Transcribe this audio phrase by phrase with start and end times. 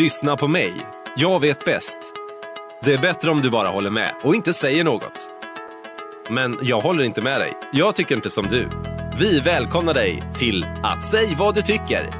[0.00, 0.74] Lyssna på mig.
[1.16, 1.98] Jag vet bäst.
[2.82, 5.30] Det är bättre om du bara håller med och inte säger något.
[6.30, 7.52] Men jag håller inte med dig.
[7.72, 8.68] Jag tycker inte som du.
[9.18, 12.10] Vi välkomnar dig till att säg vad du tycker.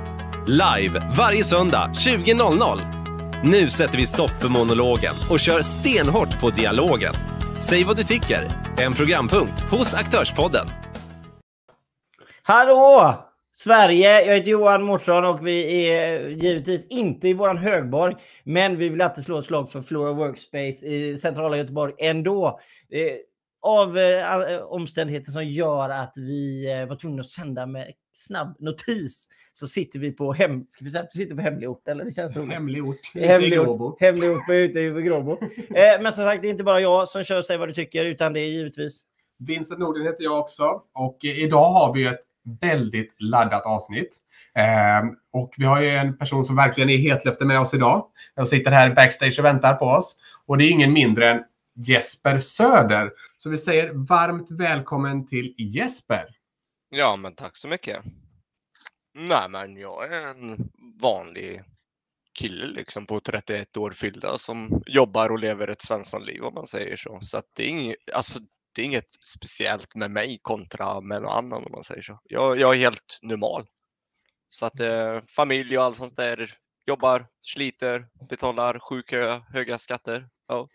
[0.47, 2.81] Live varje söndag 20.00.
[3.45, 7.15] Nu sätter vi stopp för monologen och kör stenhårt på dialogen.
[7.61, 8.51] Säg vad du tycker.
[8.79, 10.67] En programpunkt hos Aktörspodden.
[12.43, 13.24] Hallå!
[13.57, 18.17] Sverige, jag heter Johan Mårtsson och vi är givetvis inte i våran högborg.
[18.45, 22.61] Men vi vill alltid slå ett slag för Flora Workspace i centrala Göteborg ändå.
[22.91, 23.17] Eh,
[23.63, 29.29] av eh, omständigheter som gör att vi eh, var tvungna att sända med snabb notis
[29.53, 31.89] så sitter vi på, hem, ska vi säga, vi sitter på hemlig ort.
[31.89, 32.05] Eller?
[32.05, 32.53] Det känns roligt.
[32.53, 33.15] Hemlig ort.
[33.15, 35.39] Hemlig ort, hemlig ort ute i Gråbo.
[35.75, 38.05] Eh, men som sagt, det är inte bara jag som kör Säg vad du tycker,
[38.07, 39.01] utan det är givetvis
[39.39, 42.21] Vincent Nordin heter jag också och eh, idag har vi ett
[42.61, 44.17] väldigt laddat avsnitt.
[44.55, 48.07] Eh, och vi har ju en person som verkligen är hetlöfte med oss idag.
[48.35, 50.17] Jag sitter här backstage och väntar på oss.
[50.47, 53.11] Och det är ingen mindre än Jesper Söder.
[53.39, 56.25] Så vi säger varmt välkommen till Jesper.
[56.91, 58.03] Ja, men tack så mycket.
[59.15, 60.71] Nej, men jag är en
[61.01, 61.63] vanlig
[62.35, 66.97] kille liksom på 31 år fyllda som jobbar och lever ett svenssonliv om man säger
[66.97, 67.19] så.
[67.23, 68.39] Så att det är inget, alltså,
[68.75, 72.21] det är inget speciellt med mig kontra med någon annan om man säger så.
[72.25, 73.67] Jag, jag är helt normal.
[74.49, 76.55] Så att eh, familj och allt sånt där.
[76.87, 79.13] Jobbar, sliter, betalar sjukt
[79.53, 80.29] höga skatter.
[80.49, 80.69] Ja.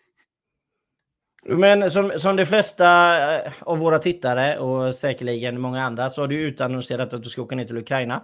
[1.42, 2.86] Men som, som de flesta
[3.34, 7.42] eh, av våra tittare och säkerligen många andra så har du utannonserat att du ska
[7.42, 8.22] åka ner till Ukraina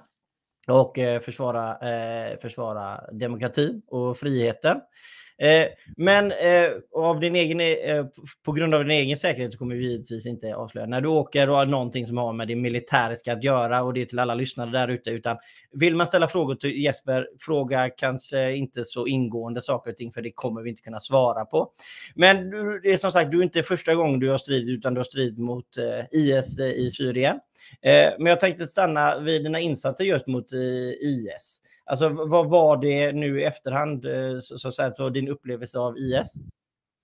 [0.69, 4.81] och eh, försvara, eh, försvara demokratin och friheten.
[5.39, 8.07] Eh, men eh, av din egen, eh,
[8.45, 11.51] på grund av din egen säkerhet så kommer vi givetvis inte avslöja när du åker
[11.51, 14.35] och har någonting som har med det militäriska att göra och det är till alla
[14.35, 15.11] lyssnare där ute.
[15.11, 15.37] Utan
[15.73, 20.23] vill man ställa frågor till Jesper, fråga kanske inte så ingående saker och ting för
[20.23, 21.71] det kommer vi inte kunna svara på.
[22.15, 22.51] Men
[22.83, 25.05] det är som sagt, du är inte första gången du har stridit utan du har
[25.05, 25.67] stridit mot
[26.13, 27.39] IS i Syrien.
[28.19, 31.61] Men jag tänkte stanna vid dina insatser just mot IS.
[31.87, 35.79] Alltså vad var det nu i efterhand, eh, så, så att säga, så din upplevelse
[35.79, 36.35] av IS?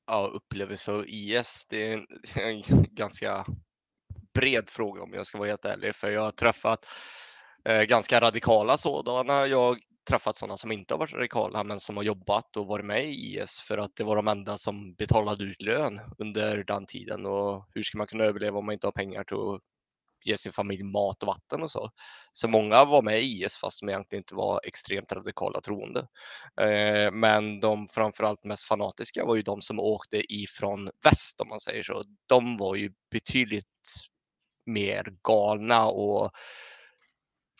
[0.06, 2.06] Ja, upplevelse av IS, det är en,
[2.36, 3.46] en ganska
[4.34, 6.86] bred fråga om jag ska vara helt ärlig, för jag har träffat
[7.64, 9.46] eh, ganska radikala sådana.
[9.46, 9.78] Jag har
[10.08, 13.38] träffat sådana som inte har varit radikala, men som har jobbat och varit med i
[13.38, 17.26] IS för att det var de enda som betalade ut lön under den tiden.
[17.26, 19.60] Och hur ska man kunna överleva om man inte har pengar till att
[20.26, 21.90] ge sin familj mat och vatten och så.
[22.32, 26.08] Så många var med i IS fast de egentligen inte var extremt radikala troende.
[26.60, 31.60] Eh, men de framförallt mest fanatiska var ju de som åkte ifrån väst om man
[31.60, 32.04] säger så.
[32.26, 33.66] De var ju betydligt
[34.66, 36.30] mer galna och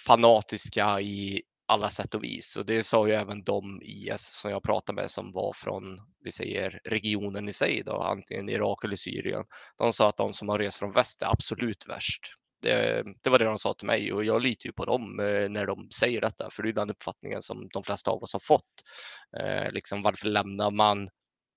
[0.06, 2.56] fanatiska i alla sätt och vis.
[2.56, 6.32] Och det sa ju även de IS som jag pratade med som var från, vi
[6.32, 9.44] säger regionen i sig då, antingen Irak eller Syrien.
[9.78, 12.41] De sa att de som har rest från väst är absolut värst.
[12.62, 15.48] Det, det, var det de sa till mig och jag litar ju på dem eh,
[15.48, 18.40] när de säger detta, för det är den uppfattningen som de flesta av oss har
[18.40, 18.82] fått.
[19.40, 21.08] Eh, liksom, varför lämnar man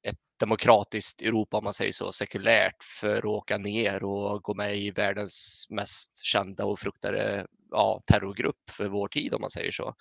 [0.07, 4.77] ett demokratiskt Europa, om man säger så, sekulärt för att åka ner och gå med
[4.77, 9.95] i världens mest kända och fruktade ja, terrorgrupp för vår tid, om man säger så.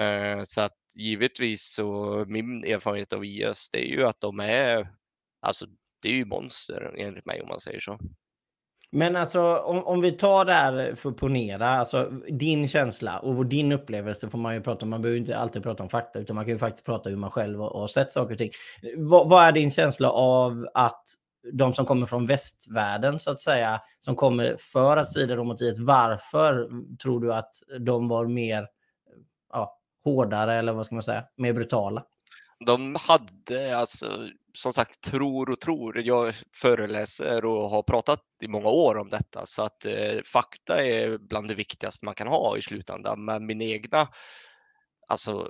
[0.00, 4.92] Eh, så att givetvis så min erfarenhet av IS, det är ju att de är,
[5.40, 5.66] alltså
[6.02, 7.98] det är ju monster enligt mig om man säger så.
[8.92, 13.46] Men alltså om, om vi tar det här för att ponera, alltså din känsla och
[13.46, 14.90] din upplevelse får man ju prata om.
[14.90, 17.30] Man behöver inte alltid prata om fakta utan man kan ju faktiskt prata hur man
[17.30, 18.50] själv har sett saker och ting.
[18.96, 21.02] Vad, vad är din känsla av att
[21.52, 25.78] de som kommer från västvärlden så att säga, som kommer för att strida mot IS,
[25.78, 26.68] varför
[27.02, 28.66] tror du att de var mer
[29.52, 32.04] ja, hårdare eller vad ska man säga, mer brutala?
[32.66, 34.06] De hade alltså
[34.56, 36.00] som sagt tror och tror.
[36.00, 41.18] Jag föreläser och har pratat i många år om detta så att eh, fakta är
[41.18, 43.24] bland det viktigaste man kan ha i slutändan.
[43.24, 44.08] Men min egna
[45.08, 45.48] alltså,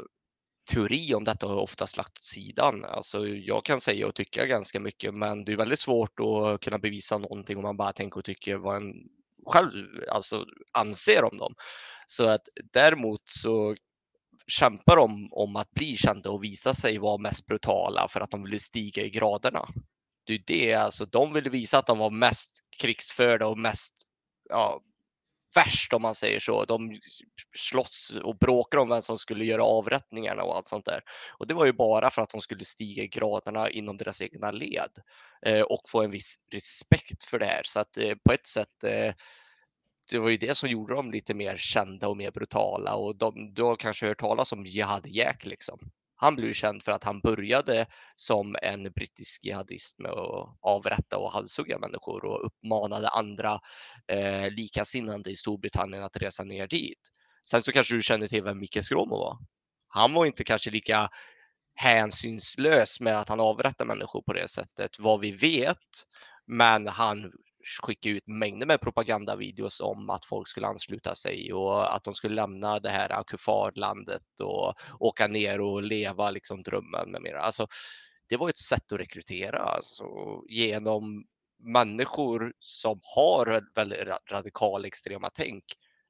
[0.72, 2.84] teori om detta har oftast lagt åt sidan.
[2.84, 6.78] Alltså, jag kan säga och tycka ganska mycket, men det är väldigt svårt att kunna
[6.78, 8.94] bevisa någonting om man bara tänker och tycker vad en
[9.46, 10.46] själv alltså,
[10.78, 11.54] anser om dem.
[12.06, 13.76] Så att däremot så
[14.46, 18.42] kämpar de om att bli kända och visa sig vara mest brutala för att de
[18.42, 19.68] vill stiga i graderna.
[20.26, 23.94] Det är det, alltså de ville visa att de var mest krigsförda och mest
[24.48, 24.80] ja,
[25.54, 26.64] värst om man säger så.
[26.64, 27.00] De
[27.56, 31.00] slåss och bråkar om vem som skulle göra avrättningarna och allt sånt där.
[31.38, 34.50] Och det var ju bara för att de skulle stiga i graderna inom deras egna
[34.50, 34.90] led
[35.46, 37.62] eh, och få en viss respekt för det här.
[37.64, 39.14] Så att eh, på ett sätt eh,
[40.10, 43.54] det var ju det som gjorde dem lite mer kända och mer brutala och de,
[43.54, 45.78] du har kanske hört talas om Jihad Jack liksom.
[46.18, 51.32] Han blev känd för att han började som en brittisk jihadist med att avrätta och
[51.32, 53.60] halshugga människor och uppmanade andra
[54.08, 56.98] eh, likasinnande i Storbritannien att resa ner dit.
[57.42, 59.38] Sen så kanske du känner till vem Micke Skråmo var.
[59.88, 61.08] Han var inte kanske lika
[61.74, 65.78] hänsynslös med att han avrättar människor på det sättet, vad vi vet.
[66.46, 67.32] Men han
[67.82, 72.34] skickade ut mängder med propagandavideos om att folk skulle ansluta sig och att de skulle
[72.34, 77.40] lämna det här Akufarlandet och åka ner och leva liksom drömmen med mera.
[77.40, 77.66] Alltså,
[78.28, 80.04] det var ett sätt att rekrytera alltså,
[80.48, 81.24] genom
[81.58, 85.64] människor som har väldigt radikal extrema tänk.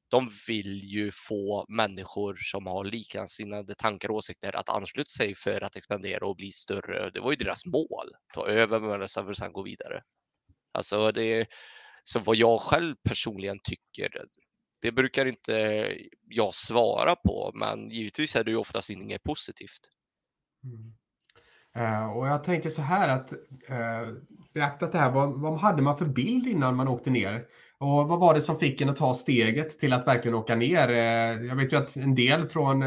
[0.08, 5.64] De vill ju få människor som har likasinnade tankar och åsikter att ansluta sig för
[5.64, 7.10] att expandera och bli större.
[7.10, 8.10] Det var ju deras mål.
[8.34, 10.02] Ta över men sen gå vidare.
[10.76, 11.46] Alltså det,
[12.04, 14.08] så vad jag själv personligen tycker,
[14.82, 15.88] det brukar inte
[16.28, 19.90] jag svara på, men givetvis är det ju oftast inget positivt.
[20.64, 20.92] Mm.
[21.78, 23.32] Uh, och jag tänker så här att
[23.70, 24.14] uh,
[24.54, 27.44] beaktat det här, vad, vad hade man för bild innan man åkte ner?
[27.78, 30.88] Och vad var det som fick en att ta steget till att verkligen åka ner?
[30.88, 32.84] Uh, jag vet ju att en del från,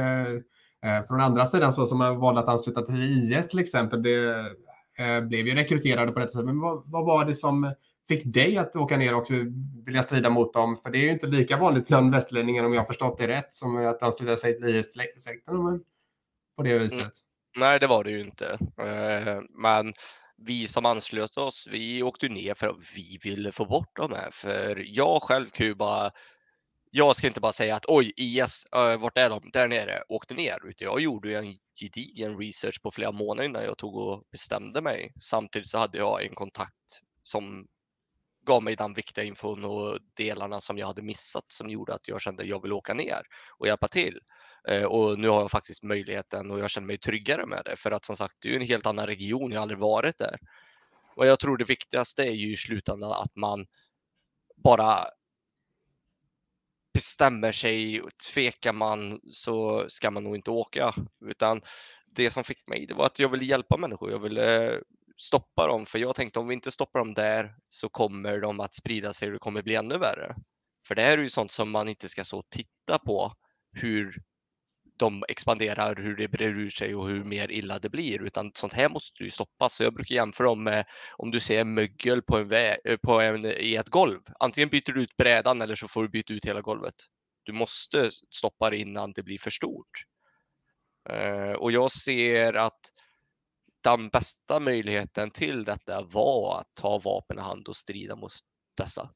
[1.07, 4.35] från andra sidan, så som har valt att ansluta till IS till exempel, det,
[5.21, 6.45] blev ju rekryterade på detta sätt.
[6.45, 7.73] Men vad, vad, var det som
[8.07, 9.25] fick dig att åka ner och
[9.85, 10.77] vilja strida mot dem?
[10.83, 13.53] För det är ju inte lika vanligt bland västerlänningar om jag har förstått det rätt
[13.53, 15.55] som att ansluta sig till IS-sekten
[16.57, 17.01] på det viset.
[17.01, 17.11] Mm.
[17.57, 18.57] Nej, det var det ju inte.
[18.81, 19.93] Eh, men
[20.37, 24.29] vi som anslöt oss, vi åkte ner för att vi ville få bort dem här.
[24.31, 26.11] För jag själv kan ju bara
[26.91, 29.49] jag ska inte bara säga att oj, IS, äh, vart är de?
[29.53, 30.65] Där nere, åkte ner.
[30.65, 35.13] Utan jag gjorde en gedigen research på flera månader innan jag tog och bestämde mig.
[35.21, 37.67] Samtidigt så hade jag en kontakt som
[38.45, 42.21] gav mig den viktiga infon och delarna som jag hade missat som gjorde att jag
[42.21, 43.21] kände att jag vill åka ner
[43.57, 44.19] och hjälpa till.
[44.67, 47.91] Eh, och nu har jag faktiskt möjligheten och jag känner mig tryggare med det för
[47.91, 49.51] att som sagt, det är en helt annan region.
[49.51, 50.37] Jag har aldrig varit där.
[51.15, 53.65] Och jag tror det viktigaste är ju i slutändan att man
[54.63, 55.05] bara
[56.99, 58.01] bestämmer sig,
[58.33, 60.93] tvekar man så ska man nog inte åka.
[61.25, 61.61] Utan
[62.15, 64.11] det som fick mig, det var att jag ville hjälpa människor.
[64.11, 64.79] Jag ville eh,
[65.17, 68.73] stoppa dem, för jag tänkte om vi inte stoppar dem där så kommer de att
[68.73, 70.35] sprida sig och det kommer bli ännu värre.
[70.87, 73.33] För det här är ju sånt som man inte ska så titta på
[73.71, 74.21] hur
[74.99, 78.73] de expanderar, hur det brer ut sig och hur mer illa det blir, utan sånt
[78.73, 79.73] här måste ju stoppas.
[79.73, 80.85] Så jag brukar jämföra dem med
[81.17, 84.19] om du ser mögel på en vä- eh, på en, i ett golv.
[84.39, 86.95] Antingen byter du ut brädan eller så får du byta ut hela golvet.
[87.43, 90.03] Du måste stoppa det innan det blir för stort.
[91.13, 92.79] Uh, och jag ser att
[93.83, 98.31] den bästa möjligheten till detta var att ta vapen i hand och strida mot
[98.77, 99.09] dessa.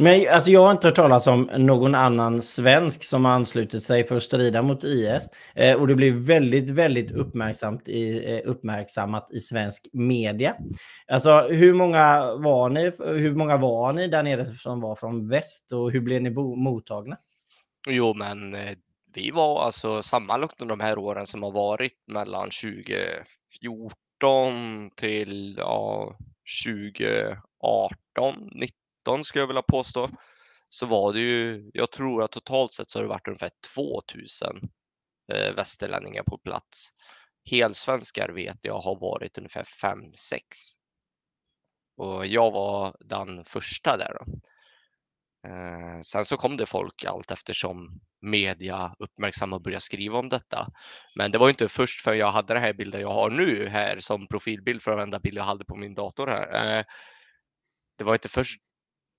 [0.00, 4.04] Men alltså, jag har inte hört talas om någon annan svensk som har anslutit sig
[4.04, 5.28] för att strida mot IS.
[5.54, 10.54] Eh, och det blir väldigt, väldigt uppmärksamt i, eh, uppmärksammat i svensk media.
[11.12, 15.72] Alltså, hur många, var ni, hur många var ni där nere som var från väst
[15.72, 17.16] och hur blev ni mottagna?
[17.88, 18.76] Jo, men eh,
[19.14, 26.16] vi var alltså sammanlagt under de här åren som har varit mellan 2014 till ja,
[26.64, 28.78] 2018, 19
[29.08, 30.10] 2019 skulle jag vilja påstå,
[30.68, 34.60] så var det ju, jag tror att totalt sett så har det varit ungefär 2000
[35.32, 36.90] eh, västerlänningar på plats.
[37.50, 40.40] Helsvenskar vet jag har varit ungefär 5-6.
[41.96, 44.16] Och jag var den första där.
[44.18, 44.32] Då.
[45.48, 50.68] Eh, sen så kom det folk allt eftersom media uppmärksamma och började skriva om detta.
[51.16, 54.00] Men det var inte först för jag hade den här bilden jag har nu här
[54.00, 56.78] som profilbild för den enda bild jag hade på min dator här.
[56.78, 56.84] Eh,
[57.98, 58.60] det var inte först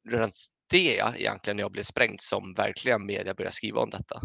[0.09, 0.31] redan
[0.69, 4.21] det egentligen när jag blev sprängd som verkligen media började skriva om detta.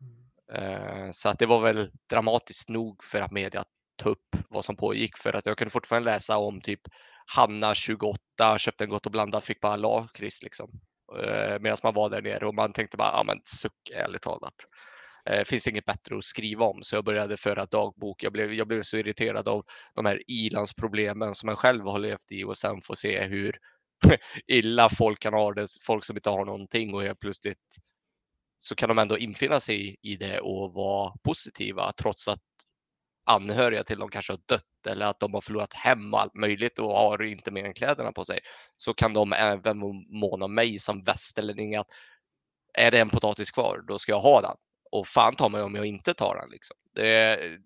[0.00, 1.12] Mm.
[1.12, 3.64] Så att det var väl dramatiskt nog för att media
[3.96, 6.80] ta upp vad som pågick för att jag kunde fortfarande läsa om typ
[7.26, 10.70] Hanna 28 köpte en Gott och blandat, fick bara lakrits liksom.
[11.22, 14.54] Eh, medan man var där nere och man tänkte bara, ja men suck ärligt talat.
[15.24, 18.22] Det eh, finns inget bättre att skriva om så jag började föra dagbok.
[18.22, 19.64] Jag blev, jag blev så irriterad av
[19.94, 23.58] de här ilandsproblemen som man själv har levt i och sen få se hur
[24.46, 27.76] illa folk kan ha det, folk som inte har någonting och helt plötsligt
[28.58, 32.40] så kan de ändå infinna sig i det och vara positiva trots att
[33.24, 36.78] anhöriga till dem kanske har dött eller att de har förlorat hem och allt möjligt
[36.78, 38.40] och har inte mer än kläderna på sig.
[38.76, 41.86] Så kan de även måna mig som västerlänning att
[42.74, 44.56] är det en potatis kvar, då ska jag ha den.
[44.92, 46.50] Och fan ta mig om jag inte tar den.
[46.50, 46.76] Liksom.
[46.94, 47.58] Det är, eh,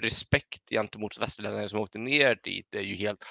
[0.00, 3.24] respekt gentemot västerlänningar som åkte ner dit det är ju helt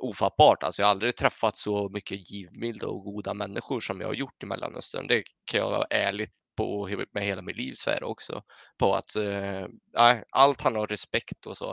[0.00, 0.62] ofattbart.
[0.62, 4.42] Alltså jag har aldrig träffat så mycket givmilda och goda människor som jag har gjort
[4.42, 5.06] i Mellanöstern.
[5.06, 8.42] Det kan jag ärligt på med hela mitt liv så är det också
[8.78, 9.66] på att eh,
[10.30, 11.70] allt handlar om respekt och så.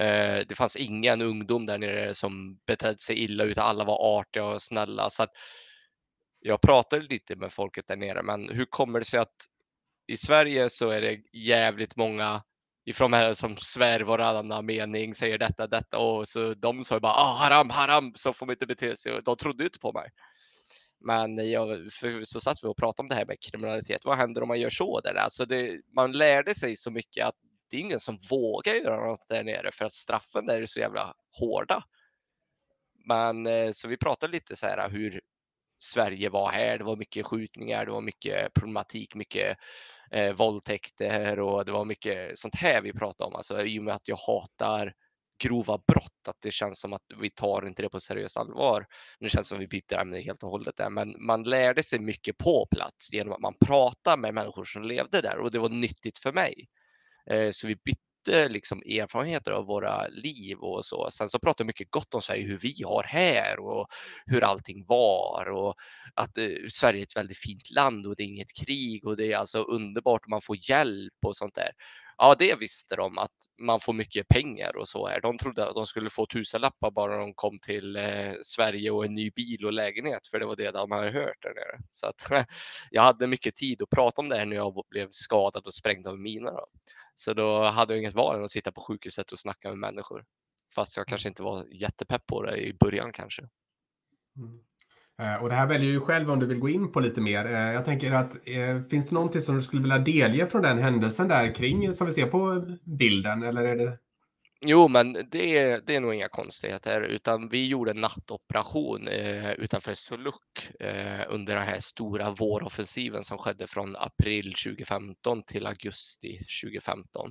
[0.00, 4.44] Eh, det fanns ingen ungdom där nere som betedde sig illa utan alla var artiga
[4.44, 5.10] och snälla.
[5.10, 5.30] Så att
[6.40, 9.36] jag pratade lite med folket där nere, men hur kommer det sig att
[10.06, 12.42] i Sverige så är det jävligt många
[12.88, 17.34] ifrån här som svär varannan mening, säger detta, detta och så de sa bara ah,
[17.34, 19.12] haram, haram, så får man inte bete sig.
[19.12, 20.10] Och de trodde inte på mig.
[21.00, 21.92] Men jag,
[22.24, 24.04] så satt vi och pratade om det här med kriminalitet.
[24.04, 25.14] Vad händer om man gör så där?
[25.14, 27.34] Alltså det, man lärde sig så mycket att
[27.70, 30.80] det är ingen som vågar göra något där nere för att straffen där är så
[30.80, 31.84] jävla hårda.
[33.06, 35.20] Men eh, så vi pratade lite så här hur
[35.78, 36.78] Sverige var här.
[36.78, 39.58] Det var mycket skjutningar, det var mycket problematik, mycket
[40.10, 43.36] eh, våldtäkter och det var mycket sånt här vi pratade om.
[43.36, 44.92] Alltså i och med att jag hatar
[45.38, 48.86] grova brott, att det känns som att vi tar inte det på seriöst allvar.
[49.18, 51.82] Nu känns det som att vi byter ämne helt och hållet där, men man lärde
[51.82, 55.58] sig mycket på plats genom att man pratade med människor som levde där och det
[55.58, 56.68] var nyttigt för mig.
[57.30, 61.08] Eh, så vi bytte liksom erfarenheter av våra liv och så.
[61.10, 63.86] Sen så pratar vi mycket gott om Sverige, hur vi har här och
[64.26, 65.74] hur allting var och
[66.14, 69.32] att eh, Sverige är ett väldigt fint land och det är inget krig och det
[69.32, 71.70] är alltså underbart och man får hjälp och sånt där.
[72.20, 73.30] Ja, det visste de att
[73.62, 75.20] man får mycket pengar och så här.
[75.20, 79.14] De trodde att de skulle få tusenlappar bara de kom till eh, Sverige och en
[79.14, 81.80] ny bil och lägenhet, för det var det de hade hört där nere.
[81.88, 82.30] Så att
[82.90, 86.06] jag hade mycket tid att prata om det här när jag blev skadad och sprängd
[86.06, 86.50] av mina.
[86.50, 86.66] Då.
[87.20, 90.24] Så då hade jag inget val än att sitta på sjukhuset och snacka med människor.
[90.74, 93.42] Fast jag kanske inte var jättepepp på det i början kanske.
[94.36, 94.58] Mm.
[95.22, 97.46] Eh, och det här väljer ju själv om du vill gå in på lite mer.
[97.46, 100.78] Eh, jag tänker att eh, finns det någonting som du skulle vilja delge från den
[100.78, 102.66] händelsen där kring som vi ser på
[102.98, 103.42] bilden?
[103.42, 103.98] Eller är det
[104.60, 109.52] Jo, men det är, det är nog inga konstigheter, utan vi gjorde en nattoperation eh,
[109.52, 116.38] utanför Suluk eh, under den här stora våroffensiven som skedde från april 2015 till augusti
[116.62, 117.30] 2015.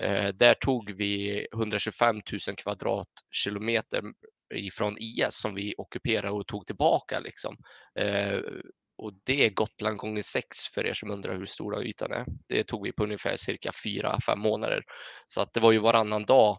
[0.00, 2.22] Eh, där tog vi 125 000
[2.56, 4.02] kvadratkilometer
[4.54, 7.56] ifrån IS som vi ockuperade och tog tillbaka liksom.
[7.98, 8.40] Eh,
[8.98, 12.26] och det är Gotland gånger sex för er som undrar hur stora ytan är.
[12.46, 14.82] Det tog vi på ungefär cirka fyra, fem månader.
[15.26, 16.58] Så att det var ju varannan dag,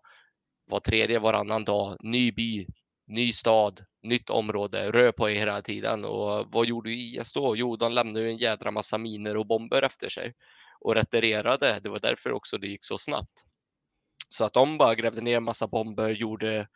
[0.65, 2.67] var tredje, varannan dag, ny by,
[3.07, 6.05] ny stad, nytt område, rör på er hela tiden.
[6.05, 7.55] Och vad gjorde IS då?
[7.55, 10.33] Jo, de lämnade en jädra massa miner och bomber efter sig
[10.79, 11.79] och retirerade.
[11.83, 13.45] Det var därför också det gick så snabbt.
[14.29, 16.67] Så att de bara grävde ner en massa bomber, gjorde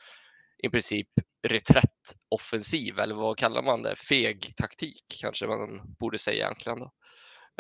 [0.64, 1.08] i princip
[1.48, 3.96] reträttoffensiv eller vad kallar man det?
[3.96, 6.80] Feg taktik kanske man borde säga egentligen.
[6.80, 6.92] Då.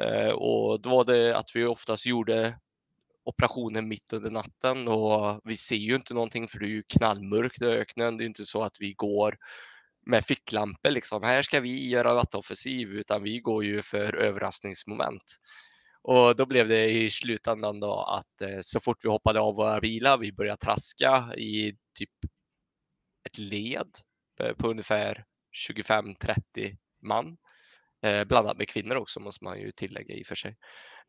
[0.03, 2.60] Eh, och då var det att vi oftast gjorde
[3.25, 7.62] operationen mitt under natten och vi ser ju inte någonting för det är ju knallmörkt
[7.62, 8.17] i öknen.
[8.17, 9.38] Det är inte så att vi går
[10.05, 11.24] med ficklampor liksom.
[11.24, 15.24] Här ska vi göra nattoffensiv utan vi går ju för överraskningsmoment.
[16.01, 19.79] Och då blev det i slutändan då att eh, så fort vi hoppade av våra
[19.79, 22.10] bilar, vi började traska i typ
[23.25, 23.89] ett led
[24.39, 25.25] eh, på ungefär
[25.70, 27.38] 25-30 man.
[28.06, 30.58] Eh, blandat med kvinnor också måste man ju tillägga i och för sig.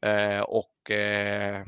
[0.03, 1.65] Eh, och eh,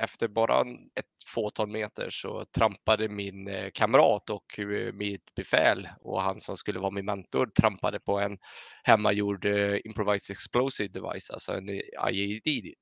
[0.00, 0.60] efter bara
[0.94, 6.56] ett fåtal meter så trampade min eh, kamrat och eh, mitt befäl och han som
[6.56, 8.38] skulle vara min mentor trampade på en
[8.82, 11.68] hemmagjord eh, improvised explosive device, alltså en
[12.10, 12.74] IED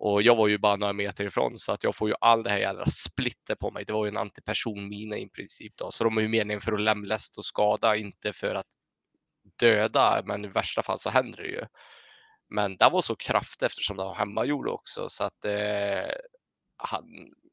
[0.00, 2.50] och jag var ju bara några meter ifrån så att jag får ju all det
[2.50, 3.84] här jävla splitter på mig.
[3.84, 6.80] Det var ju en antipersonmina i princip då, så de är ju meningen för att
[6.80, 8.66] lemlästa och skada, inte för att
[9.58, 10.22] döda.
[10.24, 11.66] Men i värsta fall så händer det ju.
[12.48, 16.10] Men det var så kraftigt eftersom det var hemmagjord också så att eh,
[16.76, 17.04] han,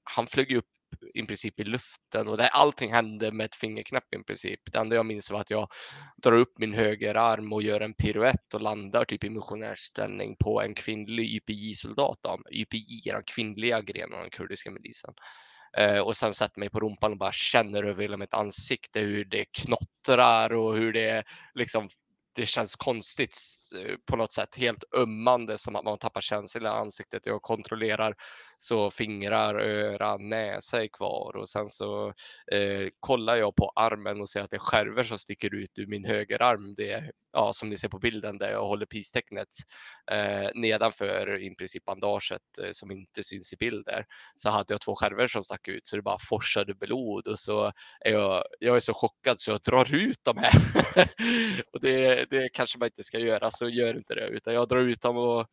[0.03, 0.76] han flög upp
[1.13, 4.59] i princip i luften och det, allting hände med ett fingerknäpp i princip.
[4.71, 5.71] Det enda jag minns var att jag
[6.17, 10.75] drar upp min högerarm och gör en piruett och landar typ i missionärsställning på en
[10.75, 12.19] kvinnlig YPJ-soldat.
[12.51, 15.13] YPJ är den kvinnliga grenen av den kurdiska milisen.
[15.77, 19.25] Eh, och sen sätter mig på rumpan och bara känner över hela mitt ansikte hur
[19.25, 21.89] det knottrar och hur det liksom
[22.37, 23.37] det känns konstigt
[23.75, 27.25] eh, på något sätt, helt ömmande som att man tappar känslan i ansiktet.
[27.25, 28.15] Jag kontrollerar
[28.57, 32.07] så fingrar, öra, näsa är kvar och sen så
[32.51, 35.87] eh, kollar jag på armen och ser att det är skärvor som sticker ut ur
[35.87, 36.75] min högerarm.
[36.75, 39.47] Det är ja, som ni ser på bilden där jag håller peace-tecknet
[40.11, 44.95] eh, nedanför i princip bandaget eh, som inte syns i bilder så hade jag två
[44.95, 47.71] skärvor som stack ut så det bara forsade blod och så
[48.05, 50.53] är jag, jag är så chockad så jag drar ut de här.
[51.73, 54.79] och det, det kanske man inte ska göra så gör inte det utan jag drar
[54.79, 55.47] ut dem och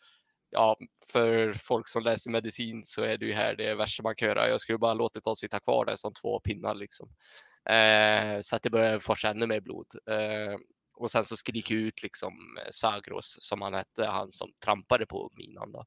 [0.51, 0.77] ja,
[1.13, 4.49] för folk som läser medicin så är det ju här det värsta man kan göra.
[4.49, 7.09] Jag skulle bara låtit dem sitta kvar där som två pinnar liksom.
[7.71, 9.87] Eh, så att det börjar forsa ännu mer blod.
[10.11, 10.57] Eh,
[10.95, 15.31] och sen så skriker ut liksom eh, Sagros som han hette, han som trampade på
[15.37, 15.73] minan.
[15.73, 15.85] Då.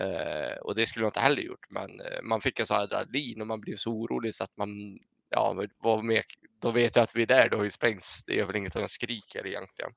[0.00, 3.40] Eh, och det skulle jag inte heller gjort, men eh, man fick en sån adrenalin
[3.40, 4.98] och man blev så orolig så att man,
[5.30, 6.24] ja, vad mer,
[6.62, 8.24] då vet jag att vi är där, då har ju sprängts.
[8.24, 9.92] Det är väl inget jag skriker egentligen.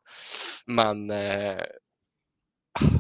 [0.66, 1.64] Men eh,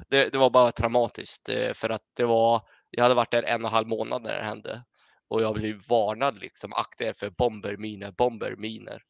[0.10, 3.62] det, det, var bara traumatiskt eh, för att det var, jag hade varit där en
[3.62, 4.84] och en halv månad när det hände
[5.29, 9.03] och jag blev varnad liksom, akta er för bomber, miner, bomber, miner.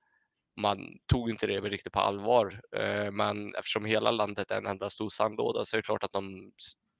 [0.57, 4.89] Man tog inte det riktigt på allvar, eh, men eftersom hela landet är en enda
[4.89, 6.51] stor sandlåda så är det klart att de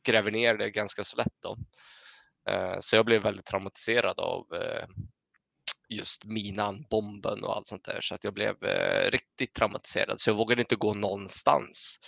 [0.04, 1.42] gräver ner det ganska så lätt.
[1.42, 1.58] Då.
[2.50, 4.88] Eh, så jag blev väldigt traumatiserad av eh,
[5.90, 8.02] just minan, bomben och allt sånt där.
[8.02, 8.56] Så att jag blev
[9.12, 10.22] riktigt traumatiserad.
[10.22, 12.00] Så jag vågade inte gå någonstans.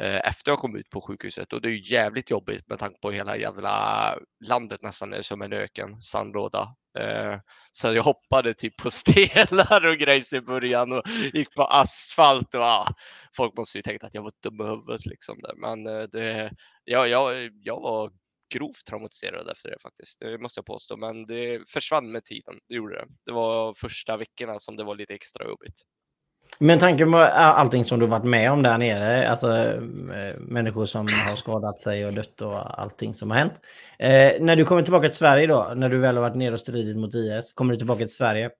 [0.00, 3.00] Eh, efter jag kom ut på sjukhuset och det är ju jävligt jobbigt med tanke
[3.00, 6.74] på hela jävla landet nästan är som en öken, sandlåda.
[6.98, 7.38] Eh,
[7.72, 12.60] så jag hoppade typ på stenar och grejs i början och gick på asfalt och
[12.60, 12.88] ah,
[13.36, 15.38] folk måste ju tänkt att jag var dum i huvudet liksom.
[15.42, 15.54] Där.
[15.56, 16.52] Men eh, det,
[16.84, 18.12] ja, jag, jag var
[18.54, 20.18] grovt traumatiserad efter det faktiskt.
[20.20, 22.58] Det måste jag påstå, men det försvann med tiden.
[22.68, 23.06] Det gjorde det.
[23.26, 25.82] Det var första veckorna som det var lite extra jobbigt.
[26.58, 31.08] Men tanken på allting som du varit med om där nere, alltså eh, människor som
[31.28, 33.60] har skadat sig och dött och allting som har hänt.
[33.98, 36.60] Eh, när du kommer tillbaka till Sverige då, när du väl har varit nere och
[36.60, 38.50] stridit mot IS, kommer du tillbaka till Sverige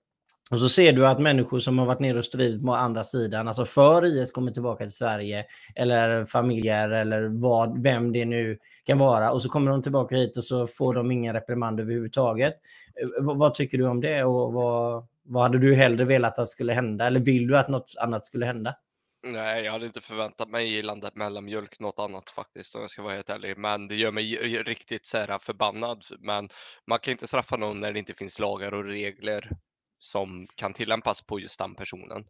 [0.52, 3.48] och så ser du att människor som har varit nere och stridit mot andra sidan,
[3.48, 5.44] alltså för IS, kommer tillbaka till Sverige
[5.74, 10.36] eller familjer eller vad, vem det nu kan vara och så kommer de tillbaka hit
[10.36, 12.54] och så får de ingen reprimand överhuvudtaget.
[13.02, 16.48] Eh, v vad tycker du om det och vad, vad hade du hellre velat att
[16.48, 17.06] skulle hända?
[17.06, 18.74] Eller vill du att något annat skulle hända?
[19.26, 23.02] Nej, jag hade inte förväntat mig i landet mellanmjölk något annat faktiskt om jag ska
[23.02, 23.58] vara helt ärlig.
[23.58, 26.04] Men det gör mig riktigt så här förbannad.
[26.18, 26.48] Men
[26.86, 29.50] man kan inte straffa någon när det inte finns lagar och regler
[29.98, 32.24] som kan tillämpas på just den personen.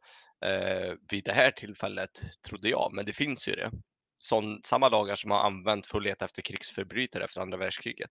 [0.44, 3.70] Eh, vid det här tillfället trodde jag, men det finns ju det.
[4.18, 8.10] Sån, samma lagar som har använt för att leta efter krigsförbrytare efter andra världskriget.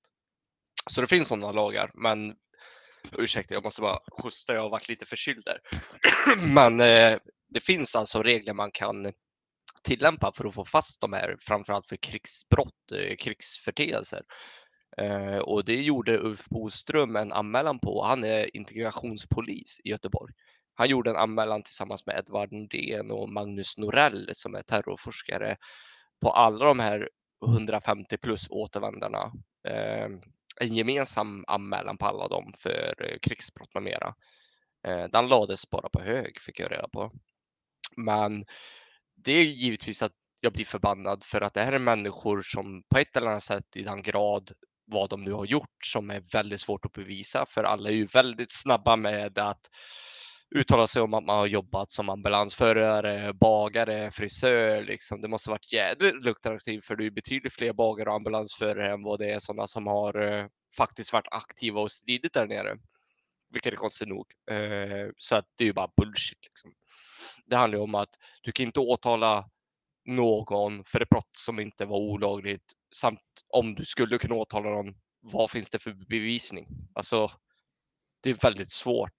[0.89, 2.35] Så det finns sådana lagar, men
[3.17, 4.53] Ursäkta, jag måste bara hosta.
[4.53, 5.59] Jag har varit lite förkyld där.
[6.53, 9.13] Men eh, det finns alltså regler man kan
[9.83, 14.21] tillämpa för att få fast de här, framförallt för krigsbrott, eh, krigsförteelser.
[14.97, 18.03] Eh, och det gjorde Ulf Boström en anmälan på.
[18.03, 20.33] Han är integrationspolis i Göteborg.
[20.73, 25.57] Han gjorde en anmälan tillsammans med Edvard Nordén och Magnus Norell som är terrorforskare
[26.21, 27.09] på alla de här
[27.47, 29.31] 150 plus återvändarna
[29.67, 30.09] eh,
[30.61, 34.15] en gemensam anmälan på alla dem för eh, krigsbrott med mera.
[34.87, 37.11] Eh, den lades bara på hög fick jag reda på.
[37.97, 38.45] Men
[39.15, 42.97] det är givetvis att jag blir förbannad för att det här är människor som på
[42.97, 44.51] ett eller annat sätt i den grad
[44.85, 48.05] vad de nu har gjort som är väldigt svårt att bevisa för alla är ju
[48.05, 49.69] väldigt snabba med att
[50.55, 54.83] uttala sig om att man har jobbat som ambulansförare, bagare, frisör.
[54.83, 55.21] Liksom.
[55.21, 59.19] Det måste varit jädrigt lukrativt för det är betydligt fler bagare och ambulansförare än vad
[59.19, 60.45] det är sådana som har eh,
[60.77, 62.77] faktiskt varit aktiva och stridit där nere.
[63.49, 64.25] Vilket är konstigt nog.
[64.51, 66.39] Eh, så att det är ju bara bullshit.
[66.43, 66.73] Liksom.
[67.45, 68.09] Det handlar ju om att
[68.41, 69.49] du kan inte åtala
[70.05, 74.95] någon för ett brott som inte var olagligt samt om du skulle kunna åtala någon,
[75.19, 76.67] vad finns det för bevisning?
[76.93, 77.31] Alltså,
[78.21, 79.13] det är väldigt svårt.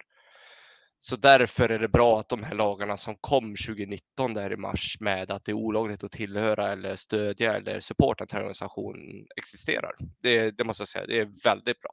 [1.05, 4.97] Så därför är det bra att de här lagarna som kom 2019 där i mars
[5.01, 9.95] med att det är olagligt att tillhöra eller stödja eller supporta en terrororganisation existerar.
[10.23, 11.93] Det, det, måste jag säga, det är väldigt bra.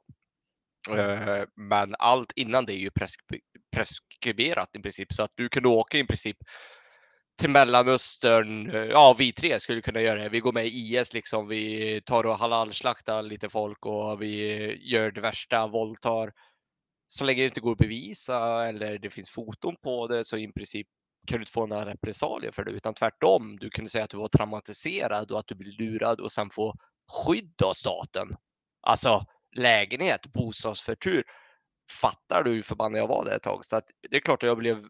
[0.98, 2.90] Eh, men allt innan det är ju
[3.76, 6.36] preskriberat i princip så att du kunde åka i princip
[7.40, 8.70] till Mellanöstern.
[8.70, 10.28] Eh, ja, vi tre skulle kunna göra det.
[10.28, 11.48] Vi går med i IS liksom.
[11.48, 16.32] Vi tar och halalslaktar lite folk och vi gör det värsta, våldtar
[17.12, 20.52] så länge det inte går att bevisa eller det finns foton på det så i
[20.52, 20.86] princip
[21.26, 23.58] kan du inte få några repressalier för det utan tvärtom.
[23.60, 26.74] Du kunde säga att du var traumatiserad och att du blev lurad och sen få
[27.12, 28.28] skydd av staten.
[28.80, 31.24] Alltså lägenhet, bostadsförtur.
[32.00, 33.64] Fattar du hur förbannad jag var det ett tag?
[33.64, 34.88] Så att det är klart att jag blev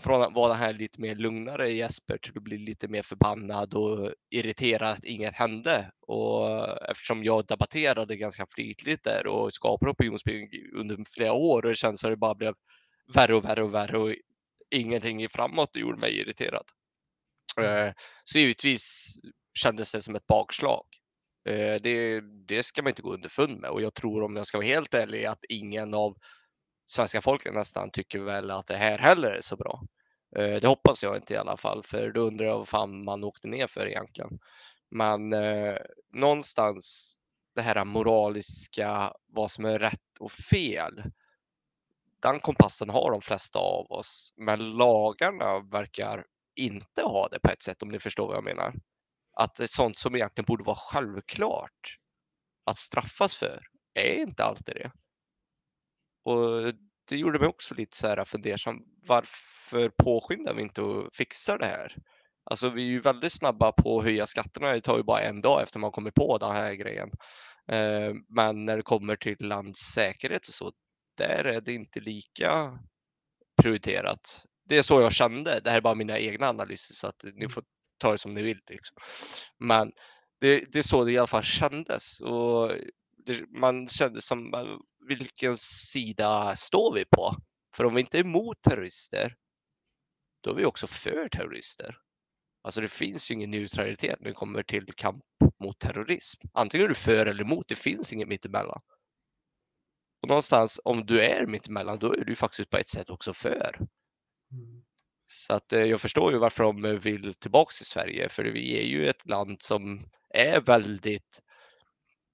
[0.00, 3.74] från att vara den här lite mer lugnare Jesper till att bli lite mer förbannad
[3.74, 5.90] och irriterad att inget hände.
[6.06, 6.48] Och
[6.90, 12.00] eftersom jag debatterade ganska flitigt där och skapade opinionsbildning under flera år och det känns
[12.00, 12.54] som det bara blev
[13.14, 14.14] värre och värre och värre och
[14.70, 16.64] ingenting framåt det gjorde mig irriterad.
[17.56, 17.86] Mm.
[17.86, 17.92] Eh,
[18.24, 19.14] så givetvis
[19.58, 20.84] kändes det som ett bakslag.
[21.48, 24.58] Eh, det, det ska man inte gå underfund med och jag tror om jag ska
[24.58, 26.16] vara helt ärlig att ingen av
[26.90, 29.82] svenska folket nästan tycker väl att det här heller är så bra.
[30.36, 33.24] Eh, det hoppas jag inte i alla fall, för då undrar jag vad fan man
[33.24, 34.38] åkte ner för egentligen.
[34.90, 35.76] Men eh,
[36.12, 37.16] någonstans
[37.54, 41.02] det här moraliska, vad som är rätt och fel.
[42.22, 46.24] Den kompassen har de flesta av oss, men lagarna verkar
[46.54, 48.74] inte ha det på ett sätt om ni förstår vad jag menar.
[49.32, 51.98] Att det är sånt som egentligen borde vara självklart
[52.64, 53.60] att straffas för
[53.94, 54.90] är inte alltid det.
[56.24, 56.74] Och
[57.08, 58.82] det gjorde mig också lite så här fundersam.
[59.06, 61.96] Varför påskyndar vi inte och fixar det här?
[62.44, 64.72] Alltså vi är ju väldigt snabba på att höja skatterna.
[64.72, 67.10] Det tar ju bara en dag efter man kommer på den här grejen.
[67.68, 70.72] Eh, men när det kommer till lands säkerhet och så,
[71.16, 72.78] där är det inte lika
[73.62, 74.44] prioriterat.
[74.64, 75.60] Det är så jag kände.
[75.60, 77.64] Det här är bara mina egna analyser så att ni får
[77.98, 78.60] ta det som ni vill.
[78.66, 78.96] Liksom.
[79.58, 79.92] Men
[80.40, 82.20] det, det är så det i alla fall kändes.
[82.20, 82.72] Och
[83.26, 84.50] det, man kände som
[85.10, 87.36] vilken sida står vi på?
[87.76, 89.36] För om vi inte är emot terrorister,
[90.40, 91.96] då är vi också för terrorister.
[92.62, 95.24] Alltså det finns ju ingen neutralitet när det kommer till kamp
[95.62, 96.40] mot terrorism.
[96.52, 98.80] Antingen är du för eller emot, det finns inget mittemellan.
[100.22, 103.76] Och någonstans, om du är mittemellan, då är du faktiskt på ett sätt också för.
[104.52, 104.84] Mm.
[105.24, 108.84] Så att eh, jag förstår ju varför de vill tillbaks till Sverige, för vi är
[108.84, 110.00] ju ett land som
[110.34, 111.42] är väldigt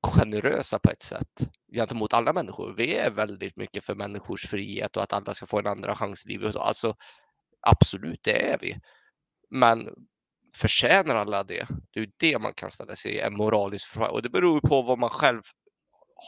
[0.06, 2.74] generösa på ett sätt gentemot alla människor.
[2.76, 6.26] Vi är väldigt mycket för människors frihet och att alla ska få en andra chans
[6.26, 6.56] i livet.
[6.56, 6.96] Alltså,
[7.60, 8.80] absolut, det är vi.
[9.50, 9.88] Men
[10.56, 11.66] förtjänar alla det?
[11.90, 14.98] Det är det man kan ställa sig en moralisk fråga och det beror på vad
[14.98, 15.42] man själv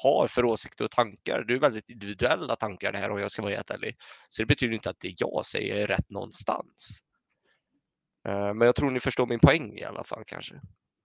[0.02, 1.44] har för åsikter och tankar.
[1.48, 3.96] Det är väldigt individuella tankar det här om jag ska vara helt ärlig.
[4.28, 7.02] Så det betyder inte att det jag säger är rätt någonstans.
[8.28, 10.60] Eh, men jag tror ni förstår min poäng i alla fall kanske.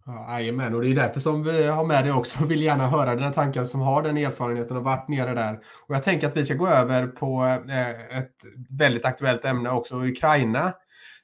[0.08, 3.16] Jajamän, och det är därför som vi har med dig också och vill gärna höra
[3.16, 5.60] dina tankar som har den erfarenheten och varit nere där.
[5.88, 8.36] Och jag tänker att vi ska gå över på eh, ett
[8.70, 10.74] väldigt aktuellt ämne också, Ukraina.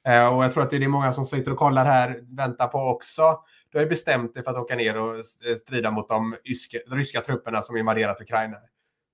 [0.07, 2.77] Eh, och jag tror att det är många som sitter och kollar här, väntar på
[2.77, 3.39] också.
[3.71, 6.35] Du har ju bestämt dig för att åka ner och eh, strida mot de
[6.91, 8.57] ryska trupperna som invaderat Ukraina.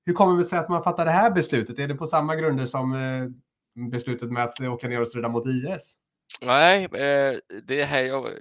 [0.06, 1.80] Hur kommer det sig att man fattar det här beslutet?
[1.80, 5.46] Är det på samma grunder som eh, beslutet med att åka ner och strida mot
[5.46, 5.98] IS?
[6.42, 8.34] Nej, eh, det här jag,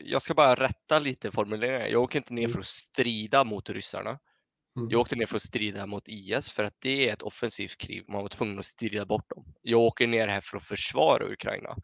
[0.00, 1.86] jag ska bara rätta lite formuleringar.
[1.86, 2.52] Jag åker inte ner mm.
[2.52, 4.18] för att strida mot ryssarna.
[4.76, 4.90] Mm.
[4.90, 8.04] Jag åkte ner för att strida mot IS för att det är ett offensivt krig.
[8.08, 9.54] Man var tvungen att strida bort dem.
[9.62, 11.76] Jag åker ner här för att försvara Ukraina.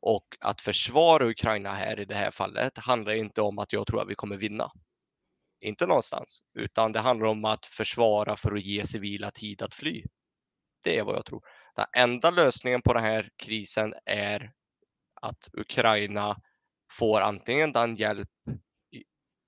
[0.00, 4.02] Och att försvara Ukraina här i det här fallet handlar inte om att jag tror
[4.02, 4.70] att vi kommer vinna.
[5.60, 10.04] Inte någonstans, utan det handlar om att försvara för att ge civila tid att fly.
[10.82, 11.42] Det är vad jag tror.
[11.76, 14.52] Den enda lösningen på den här krisen är
[15.20, 16.36] att Ukraina
[16.92, 18.28] får antingen den hjälp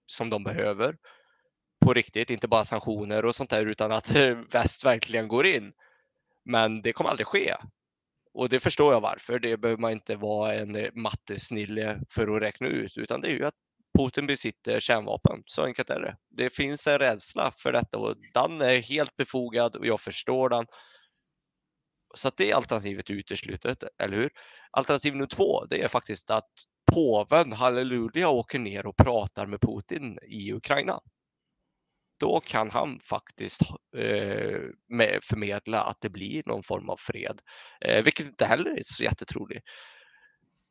[0.06, 0.96] som de behöver
[1.80, 4.10] på riktigt, inte bara sanktioner och sånt där, utan att
[4.50, 5.72] väst verkligen går in.
[6.44, 7.54] Men det kommer aldrig ske.
[8.34, 9.38] Och det förstår jag varför.
[9.38, 13.32] Det behöver man inte vara en eh, mattesnille för att räkna ut, utan det är
[13.32, 13.54] ju att
[13.98, 15.42] Putin besitter kärnvapen.
[15.46, 16.16] Så enkelt är det.
[16.30, 20.66] Det finns en rädsla för detta och den är helt befogad och jag förstår den.
[22.16, 24.30] Så att det är alternativet uteslutet, eller hur?
[24.70, 26.50] Alternativ nummer två, det är faktiskt att
[26.92, 31.00] påven, halleluja, åker ner och pratar med Putin i Ukraina.
[32.20, 33.62] Då kan han faktiskt
[33.96, 34.60] eh,
[35.22, 37.40] förmedla att det blir någon form av fred,
[37.80, 39.66] eh, vilket inte heller är så jättetroligt.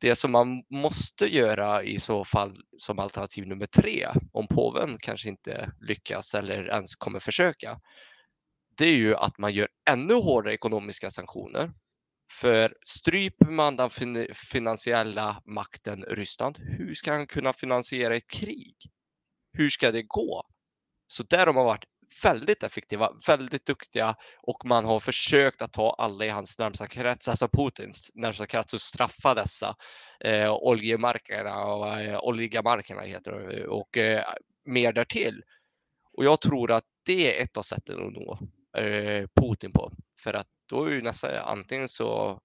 [0.00, 5.28] Det som man måste göra i så fall som alternativ nummer tre, om påven kanske
[5.28, 7.80] inte lyckas eller ens kommer försöka,
[8.78, 11.72] det är ju att man gör ännu hårdare ekonomiska sanktioner.
[12.32, 18.76] För stryper man den fin finansiella makten Ryssland, hur ska han kunna finansiera ett krig?
[19.52, 20.42] Hur ska det gå?
[21.06, 21.84] Så där har man varit
[22.22, 27.28] väldigt effektiva, väldigt duktiga och man har försökt att ta alla i hans närmsta krets,
[27.28, 29.76] alltså Putins närmsta krets och straffa dessa
[30.24, 34.24] eh, oljemarkerna och eh, oligamarkerna heter det, eh, och eh,
[34.64, 35.42] mer därtill.
[36.12, 38.38] Och jag tror att det är ett av sätten att nå
[38.78, 39.92] Eh, Putin på.
[40.22, 42.40] För att då är ju nästan antingen så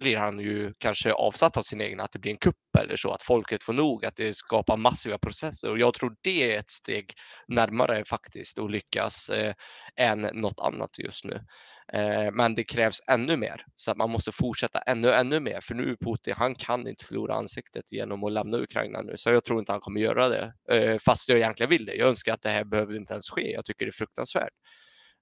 [0.00, 3.10] blir han ju kanske avsatt av sin egen, att det blir en kupp eller så,
[3.10, 5.70] att folket får nog, att det skapar massiva processer.
[5.70, 7.12] Och jag tror det är ett steg
[7.48, 9.54] närmare faktiskt att lyckas eh,
[9.96, 11.44] än något annat just nu.
[11.92, 15.60] Eh, men det krävs ännu mer, så att man måste fortsätta ännu, ännu mer.
[15.60, 19.44] För nu Putin, han kan inte förlora ansiktet genom att lämna Ukraina nu, så jag
[19.44, 20.52] tror inte han kommer göra det.
[20.70, 21.94] Eh, fast jag egentligen vill det.
[21.94, 23.52] Jag önskar att det här behövde inte ens ske.
[23.52, 24.52] Jag tycker det är fruktansvärt.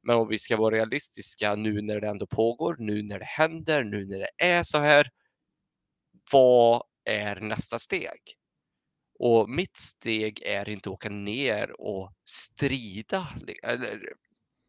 [0.02, 3.84] Men om vi ska vara realistiska nu när det ändå pågår, nu när det händer,
[3.84, 5.10] nu när det är så här.
[6.32, 8.36] Vad är nästa steg?
[9.18, 13.28] Och mitt steg är inte att åka ner och strida.
[13.62, 14.00] Eller,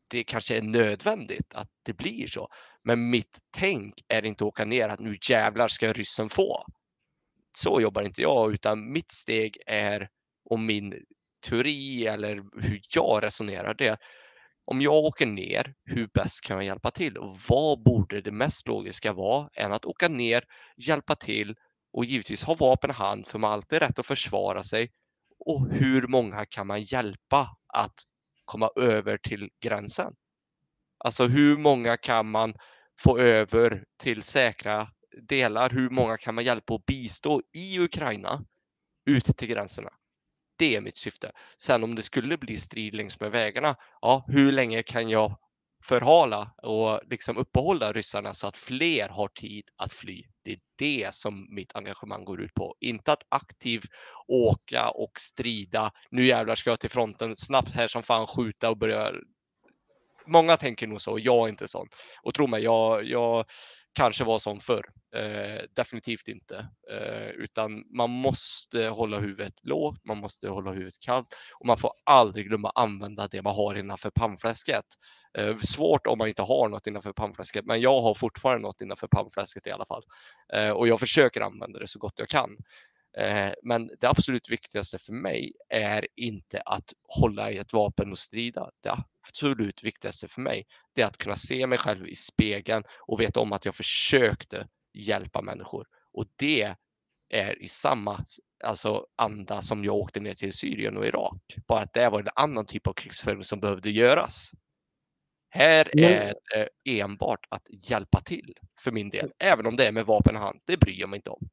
[0.09, 2.47] det kanske är nödvändigt att det blir så.
[2.83, 6.65] Men mitt tänk är inte att åka ner att nu jävlar ska ryssen få.
[7.57, 10.09] Så jobbar inte jag, utan mitt steg är,
[10.45, 11.05] och min
[11.47, 13.97] teori eller hur jag resonerar, det
[14.65, 17.17] om jag åker ner, hur bäst kan jag hjälpa till?
[17.17, 20.43] Och vad borde det mest logiska vara än att åka ner,
[20.77, 21.55] hjälpa till
[21.93, 24.91] och givetvis ha vapen i hand för man har alltid rätt att försvara sig.
[25.45, 27.95] Och hur många kan man hjälpa att
[28.45, 30.13] komma över till gränsen?
[30.97, 32.53] Alltså hur många kan man
[33.03, 34.87] få över till säkra
[35.27, 35.69] delar?
[35.69, 38.45] Hur många kan man hjälpa och bistå i Ukraina
[39.05, 39.89] ut till gränserna?
[40.61, 41.31] Det är mitt syfte.
[41.57, 45.37] Sen om det skulle bli strid längs med vägarna, ja, hur länge kan jag
[45.83, 50.23] förhala och liksom uppehålla ryssarna så att fler har tid att fly.
[50.43, 52.75] Det är det som mitt engagemang går ut på.
[52.79, 53.89] Inte att aktivt
[54.27, 55.91] åka och strida.
[56.11, 59.11] Nu jävlar ska jag till fronten snabbt här som fan skjuta och börja.
[60.27, 61.19] Många tänker nog så.
[61.19, 61.87] Jag är inte sån.
[62.23, 63.45] Och tro mig, jag, jag
[63.93, 64.85] kanske var som förr.
[65.15, 66.67] Eh, definitivt inte.
[66.91, 71.91] Eh, utan man måste hålla huvudet lågt, man måste hålla huvudet kallt och man får
[72.03, 74.85] aldrig glömma använda det man har innanför pannfläsket.
[75.37, 79.07] Eh, svårt om man inte har något innanför pannfläsket, men jag har fortfarande något innanför
[79.07, 80.01] pannfläsket i alla fall.
[80.53, 82.57] Eh, och jag försöker använda det så gott jag kan.
[83.17, 88.17] Eh, men det absolut viktigaste för mig är inte att hålla i ett vapen och
[88.17, 88.71] strida.
[88.81, 88.93] Det
[89.27, 93.53] absolut viktigaste för mig är att kunna se mig själv i spegeln och veta om
[93.53, 95.87] att jag försökte hjälpa människor.
[96.13, 96.75] Och det
[97.29, 98.25] är i samma
[98.63, 101.55] alltså, anda som jag åkte ner till Syrien och Irak.
[101.67, 104.51] Bara att det var en annan typ av krigsföring som behövde göras.
[105.49, 110.05] Här är det enbart att hjälpa till för min del, även om det är med
[110.05, 110.59] vapen i hand.
[110.65, 111.49] Det bryr jag mig inte om.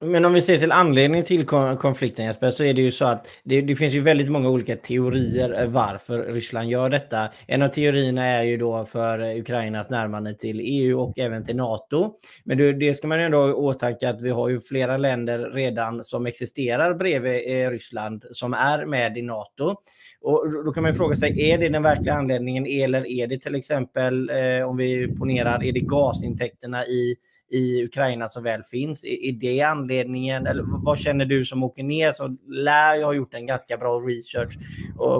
[0.00, 1.46] Men om vi ser till anledningen till
[1.78, 4.76] konflikten Jesper, så är det ju så att det, det, finns ju väldigt många olika
[4.76, 7.28] teorier eh, varför Ryssland gör detta.
[7.46, 11.56] En av teorierna är ju då för eh, Ukrainas närmande till EU och även till
[11.56, 12.10] NATO.
[12.44, 14.96] Men det, det ska man ju ändå ha i åtanke att vi har ju flera
[14.96, 19.74] länder redan som existerar bredvid eh, Ryssland som är med i NATO.
[20.20, 23.54] Och då kan man fråga sig, är det den verkliga anledningen eller är det till
[23.54, 27.16] exempel, eh, om vi ponerar, är det gasintäkterna i
[27.50, 29.04] i Ukraina som väl finns.
[29.04, 30.46] Är det anledningen?
[30.46, 34.00] Eller vad känner du som åker ner så lär jag ha gjort en ganska bra
[34.00, 34.58] research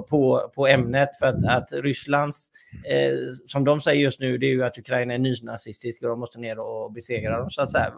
[0.09, 2.51] på, på ämnet för att, att Rysslands,
[2.85, 6.21] eh, som de säger just nu, det är ju att Ukraina är nynazistisk och de
[6.21, 7.93] måste ner och besegra dem så att säga.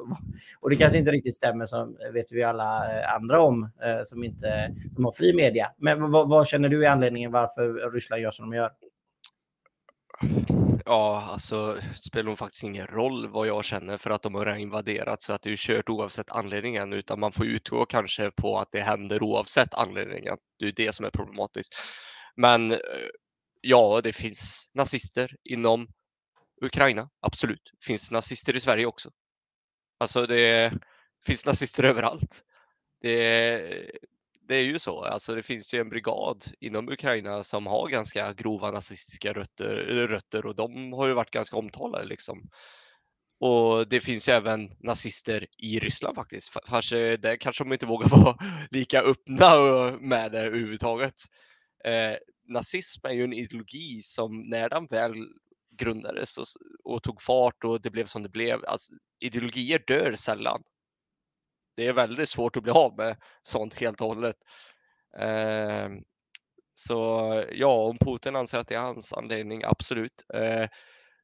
[0.60, 4.24] Och det kanske inte riktigt stämmer som vet vi alla eh, andra om eh, som
[4.24, 5.72] inte som har fri media.
[5.78, 8.70] Men vad, vad känner du är anledningen varför Ryssland gör som de gör?
[10.84, 14.56] Ja, alltså det spelar nog faktiskt ingen roll vad jag känner för att de har
[14.56, 18.58] invaderat så att det är ju kört oavsett anledningen utan man får utgå kanske på
[18.58, 20.36] att det händer oavsett anledningen.
[20.58, 21.74] Det är det som är problematiskt.
[22.36, 22.78] Men eh,
[23.60, 25.88] ja, det finns nazister inom
[26.62, 27.70] Ukraina, absolut.
[27.80, 29.10] Det finns nazister i Sverige också.
[29.98, 30.72] Alltså det
[31.26, 32.42] finns nazister överallt.
[33.02, 33.90] Det,
[34.50, 35.04] det är ju så.
[35.04, 39.66] Alltså det finns ju en brigad inom Ukraina som har ganska grova nazistiska rötter,
[40.08, 42.50] rötter och de har ju varit ganska omtalade liksom.
[43.40, 46.56] Och det finns ju även nazister i Ryssland faktiskt.
[46.66, 48.36] Kanske, där kanske de inte vågar vara
[48.70, 49.56] lika öppna
[50.00, 51.14] med det överhuvudtaget.
[51.84, 52.16] Eh,
[52.48, 55.14] nazism är ju en ideologi som när den väl
[55.78, 56.46] grundades och,
[56.84, 58.64] och, tog fart och det blev som det blev.
[58.64, 60.62] Alltså, ideologier dör sällan
[61.80, 64.36] det är väldigt svårt att bli av med sånt helt och hållet.
[65.18, 65.88] Eh,
[66.74, 70.24] så ja, om Putin anser att det är hans anledning, absolut.
[70.34, 70.68] Eh,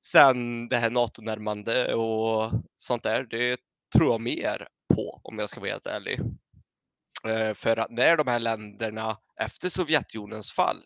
[0.01, 3.57] sen det här NATO-närmande och sånt där, det
[3.97, 6.21] tror jag mer på om jag ska vara helt ärlig.
[7.27, 10.85] Eh, för att när de här länderna efter Sovjetunionens fall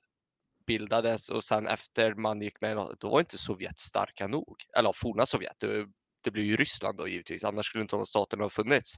[0.67, 4.57] bildades och sen efter man gick med, då var inte Sovjet starka nog.
[4.79, 5.87] Eller forna Sovjet, det,
[6.25, 8.95] det blev ju Ryssland då givetvis, annars skulle inte de staterna ha funnits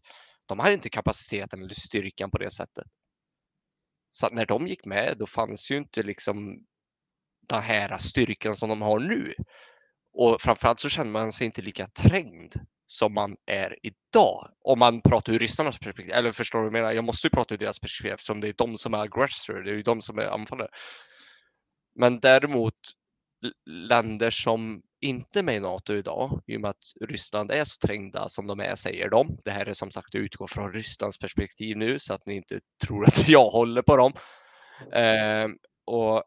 [0.53, 2.85] de hade inte kapaciteten eller styrkan på det sättet.
[4.13, 6.65] Så när de gick med, då fanns ju inte liksom
[7.49, 9.35] den här styrkan som de har nu.
[10.13, 12.55] Och framförallt så känner man sig inte lika trängd
[12.87, 14.51] som man är idag.
[14.61, 16.93] Om man pratar ur ryssarnas perspektiv, eller förstår du vad jag menar?
[16.93, 19.71] Jag måste ju prata ur deras perspektiv eftersom det är de som är aggressor, det
[19.71, 20.69] är ju de som är anfallare.
[21.95, 22.75] Men däremot
[23.67, 27.87] länder som inte är med i NATO idag, i och med att Ryssland är så
[27.87, 29.39] trängda som de är, säger de.
[29.45, 32.61] Det här är som sagt utgår utgå från Rysslands perspektiv nu, så att ni inte
[32.87, 34.13] tror att jag håller på dem.
[34.93, 35.49] Eh,
[35.85, 36.23] och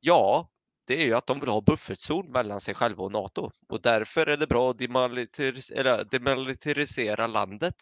[0.00, 0.50] ja,
[0.86, 4.26] det är ju att de vill ha buffertzon mellan sig själva och NATO och därför
[4.26, 7.74] är det bra att demilitarisera, demilitarisera landet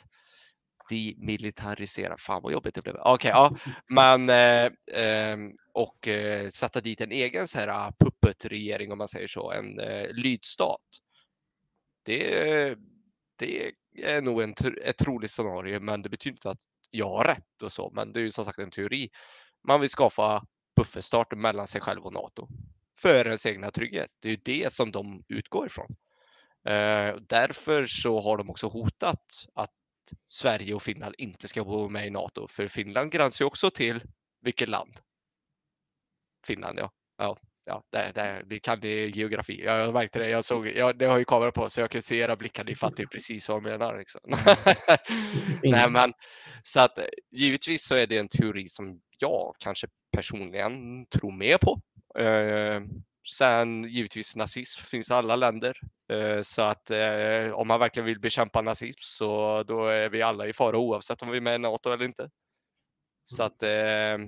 [0.91, 2.17] demilitarisera.
[2.19, 2.97] Fan vad jobbigt det blev.
[2.97, 3.57] Okej, okay, ja,
[3.89, 4.65] men eh,
[5.03, 5.39] eh,
[5.73, 9.81] och eh, sätta dit en egen så här ah, puppetregering om man säger så, en
[9.81, 10.81] eh, lydstat.
[12.03, 12.77] Det,
[13.39, 17.63] det är nog en, ett troligt scenario, men det betyder inte att jag har rätt
[17.63, 17.91] och så.
[17.95, 19.11] Men det är ju som sagt en teori.
[19.69, 22.49] Man vill skapa buffertstart mellan sig själv och NATO.
[23.01, 24.11] för ens egna trygghet.
[24.19, 25.97] Det är ju det som de utgår ifrån.
[26.69, 29.71] Eh, därför så har de också hotat att
[30.27, 34.03] Sverige och Finland inte ska gå med i NATO, för Finland gränsar ju också till
[34.41, 34.97] vilket land?
[36.47, 36.91] Finland, ja.
[37.19, 39.65] Ja, ja där, där, vi kan det geografi.
[39.65, 40.29] Jag märkte det.
[40.29, 42.65] Jag såg, jag, det har ju kamera på så jag kan se era blickar.
[42.65, 43.99] Ni fattar ju precis vad jag menar.
[43.99, 44.21] Liksom.
[45.63, 46.13] Nej, men,
[46.63, 46.99] så att
[47.31, 51.81] givetvis så är det en teori som jag kanske personligen tror mer på.
[52.21, 52.81] Eh,
[53.25, 55.81] sen givetvis nazism finns i alla länder.
[56.13, 60.47] Eh, så att eh, om man verkligen vill bekämpa nazism så då är vi alla
[60.47, 62.31] i fara oavsett om vi är med i NATO eller inte.
[63.23, 64.19] Så att eh,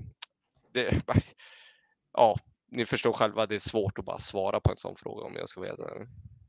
[0.72, 1.02] det,
[2.12, 2.38] ja,
[2.70, 5.48] ni förstår själva, det är svårt att bara svara på en sån fråga om jag
[5.48, 5.82] ska veta.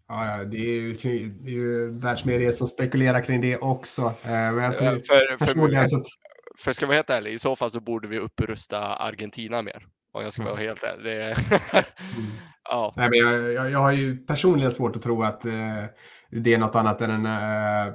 [0.07, 4.13] Ja, ja det, är ju, det är ju världsmedier som spekulerar kring det också.
[4.23, 6.03] Men jag tror, för, för, så...
[6.57, 9.87] för ska vara helt ärlig, i så fall så borde vi upprusta Argentina mer.
[10.17, 11.03] Om jag ska vara helt ärlig.
[11.03, 11.23] Det...
[11.23, 11.37] mm.
[12.69, 12.93] ja.
[12.97, 15.83] Nej, men jag, jag, jag, har ju personligen svårt att tro att eh,
[16.31, 17.93] det är något annat än en eh,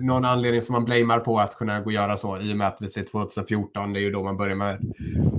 [0.00, 2.66] någon anledning som man blamear på att kunna gå och göra så i och med
[2.66, 4.78] att vi ser 2014, det är ju då man börjar med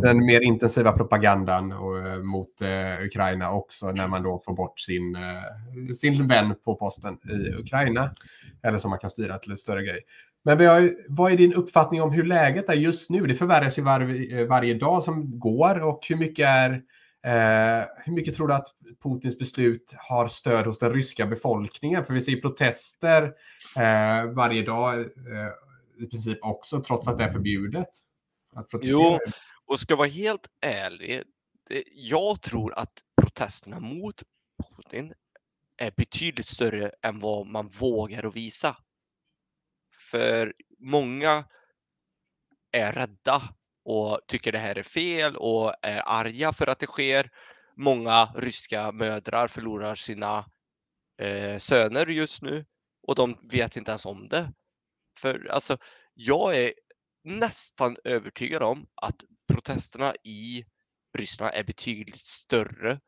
[0.01, 4.79] den mer intensiva propagandan och, eh, mot eh, Ukraina också när man då får bort
[4.79, 8.09] sin, eh, sin vän på posten i Ukraina.
[8.63, 9.99] Eller som man kan styra till ett större grej.
[10.45, 13.27] Men har, vad är din uppfattning om hur läget är just nu?
[13.27, 16.81] Det förvärras ju var, eh, varje dag som går och hur mycket är
[17.25, 18.67] Eh, hur mycket tror du att
[19.03, 22.05] Putins beslut har stöd hos den ryska befolkningen?
[22.05, 23.23] För vi ser protester
[23.77, 27.89] eh, varje dag eh, i princip också, trots att det är förbjudet.
[28.55, 29.19] Att jo,
[29.65, 31.23] och ska vara helt ärlig,
[31.67, 34.23] det, jag tror att protesterna mot
[34.77, 35.13] Putin
[35.77, 38.77] är betydligt större än vad man vågar att visa.
[40.05, 41.45] För många
[42.71, 43.53] är rädda
[43.85, 47.31] och tycker det här är fel och är arga för att det sker.
[47.77, 50.49] Många ryska mödrar förlorar sina
[51.21, 52.65] eh, söner just nu
[53.07, 54.53] och de vet inte ens om det.
[55.19, 55.77] För alltså,
[56.13, 56.73] jag är
[57.23, 59.15] nästan övertygad om att
[59.53, 60.65] protesterna i
[61.17, 62.99] Ryssland är betydligt större,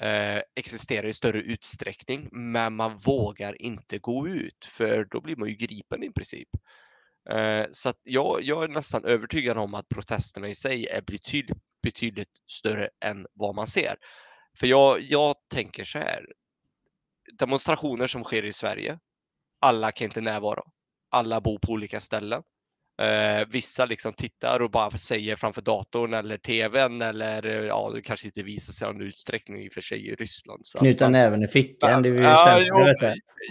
[0.00, 5.48] eh, existerar i större utsträckning, men man vågar inte gå ut för då blir man
[5.48, 6.48] ju gripen i princip.
[7.30, 11.62] Eh, så att jag, jag är nästan övertygad om att protesterna i sig är betydligt,
[11.82, 13.96] betydligt större än vad man ser.
[14.58, 16.26] För jag, jag tänker så här.
[17.38, 18.98] Demonstrationer som sker i Sverige.
[19.60, 20.62] Alla kan inte närvara.
[21.10, 22.42] Alla bor på olika ställen.
[22.98, 28.26] Eh, vissa liksom tittar och bara säger framför datorn eller tvn eller ja, det kanske
[28.26, 30.66] inte visar sig i någon utsträckning i och för sig i Ryssland.
[30.66, 31.12] Så Knyta man...
[31.12, 32.74] näven i fickan, det är ju ja, jo,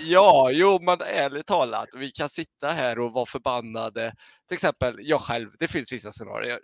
[0.02, 4.14] ja, jo, men ärligt talat, vi kan sitta här och vara förbannade.
[4.48, 6.60] Till exempel jag själv, det finns vissa scenarier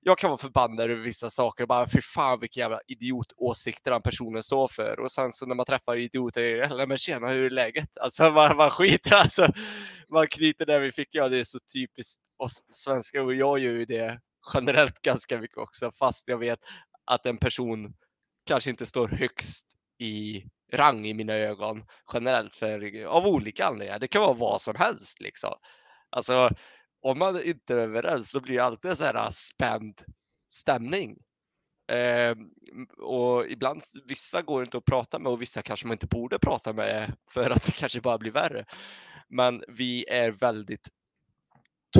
[0.00, 4.02] jag kan vara förbannad över vissa saker och bara fy fan vilka jävla idiotåsikter den
[4.02, 5.00] personen står för.
[5.00, 7.98] Och sen så när man träffar idioter, eller men tjena hur är läget?
[7.98, 9.48] Alltså man, man skiter alltså.
[10.12, 13.72] Man knyter där vi fick, ja det är så typiskt oss svenskar och jag gör
[13.72, 14.20] ju det
[14.54, 16.60] generellt ganska mycket också fast jag vet
[17.04, 17.94] att en person
[18.46, 19.66] kanske inte står högst
[19.98, 23.98] i rang i mina ögon generellt för av olika anledningar.
[23.98, 25.54] Det kan vara vad som helst liksom.
[26.10, 26.50] Alltså
[27.02, 30.02] om man inte är överens så blir det alltid så här spänd
[30.48, 31.16] stämning.
[31.92, 32.36] Eh,
[32.98, 36.72] och ibland, vissa går inte att prata med och vissa kanske man inte borde prata
[36.72, 38.64] med för att det kanske bara blir värre.
[39.28, 40.88] Men vi är väldigt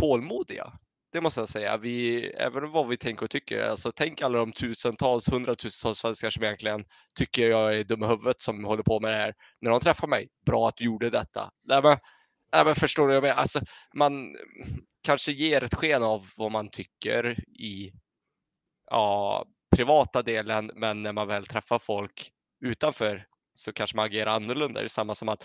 [0.01, 0.73] tålmodiga.
[1.13, 1.77] Det måste jag säga.
[1.77, 3.69] Vi, även vad vi tänker och tycker.
[3.69, 8.41] Alltså, tänk alla de tusentals, hundratusentals svenskar som egentligen tycker jag är dum i huvudet
[8.41, 9.35] som håller på med det här.
[9.61, 11.51] När de träffar mig, bra att du gjorde detta.
[11.65, 11.99] Nej, men,
[12.53, 13.29] nej, men förstår du?
[13.29, 13.61] Alltså,
[13.95, 14.37] man,
[15.03, 17.93] kanske ger ett sken av vad man tycker i
[18.91, 19.45] ja,
[19.77, 22.33] privata delen, men när man väl träffar folk
[22.65, 24.81] utanför så kanske man agerar annorlunda.
[24.81, 25.45] Det är samma som att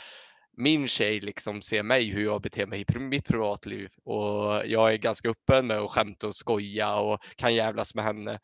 [0.58, 4.98] min tjej liksom ser mig hur jag beter mig i mitt privatliv och jag är
[4.98, 8.40] ganska öppen med att skämta och skoja och kan jävlas med henne.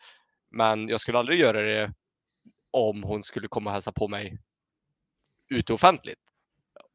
[0.52, 1.94] Men jag skulle aldrig göra det
[2.72, 4.38] om hon skulle komma och hälsa på mig
[5.50, 6.20] ute offentligt.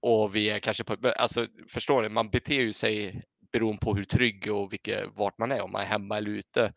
[0.01, 3.23] Och vi är kanske på, alltså förstår ni, man beter ju sig
[3.53, 6.73] beroende på hur trygg och vilket, vart man är, om man är hemma eller ute.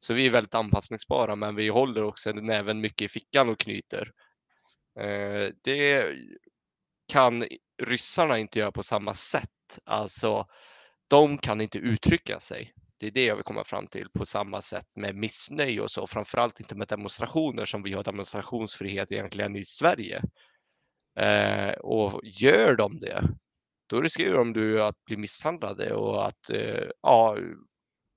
[0.00, 4.12] Så vi är väldigt anpassningsbara, men vi håller också näven mycket i fickan och knyter.
[5.00, 6.14] Eh, det
[7.12, 7.44] kan
[7.82, 9.78] ryssarna inte gör på samma sätt.
[9.84, 10.46] Alltså,
[11.08, 12.74] de kan inte uttrycka sig.
[12.98, 16.06] Det är det jag vill komma fram till på samma sätt med missnöje och så,
[16.06, 20.22] framförallt inte med demonstrationer som vi har demonstrationsfrihet egentligen i Sverige.
[21.18, 23.28] Eh, och gör de det,
[23.86, 27.36] då riskerar de du att bli misshandlade och att eh, ja,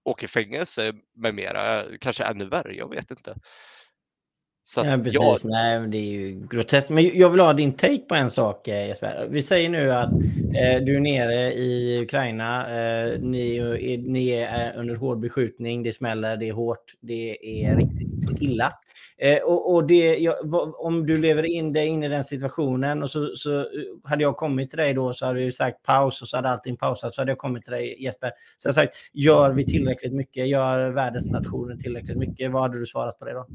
[0.06, 3.36] åka i fängelse med mera, kanske ännu värre, jag vet inte.
[4.68, 5.14] Så ja, precis.
[5.14, 5.38] Jag...
[5.44, 6.90] Nej, men det är ju groteskt.
[6.90, 9.28] Men jag vill ha din take på en sak eh, Jesper.
[9.30, 12.62] Vi säger nu att eh, du är nere i Ukraina.
[12.62, 15.84] Eh, ni, är, ni är under hård beskjutning.
[15.84, 18.72] Det smäller, det är hårt, det är riktigt illa.
[19.18, 20.36] Eh, och, och det, jag,
[20.76, 23.66] om du lever in dig in i den situationen och så, så,
[24.04, 26.78] hade jag kommit till dig då så hade vi sagt paus och så hade allting
[26.78, 27.14] pausat.
[27.14, 28.32] Så hade jag kommit till dig Jesper.
[28.58, 30.48] Så jag sagt, gör vi tillräckligt mycket?
[30.48, 32.52] Gör världens nationer tillräckligt mycket?
[32.52, 33.46] Vad hade du svarat på det då?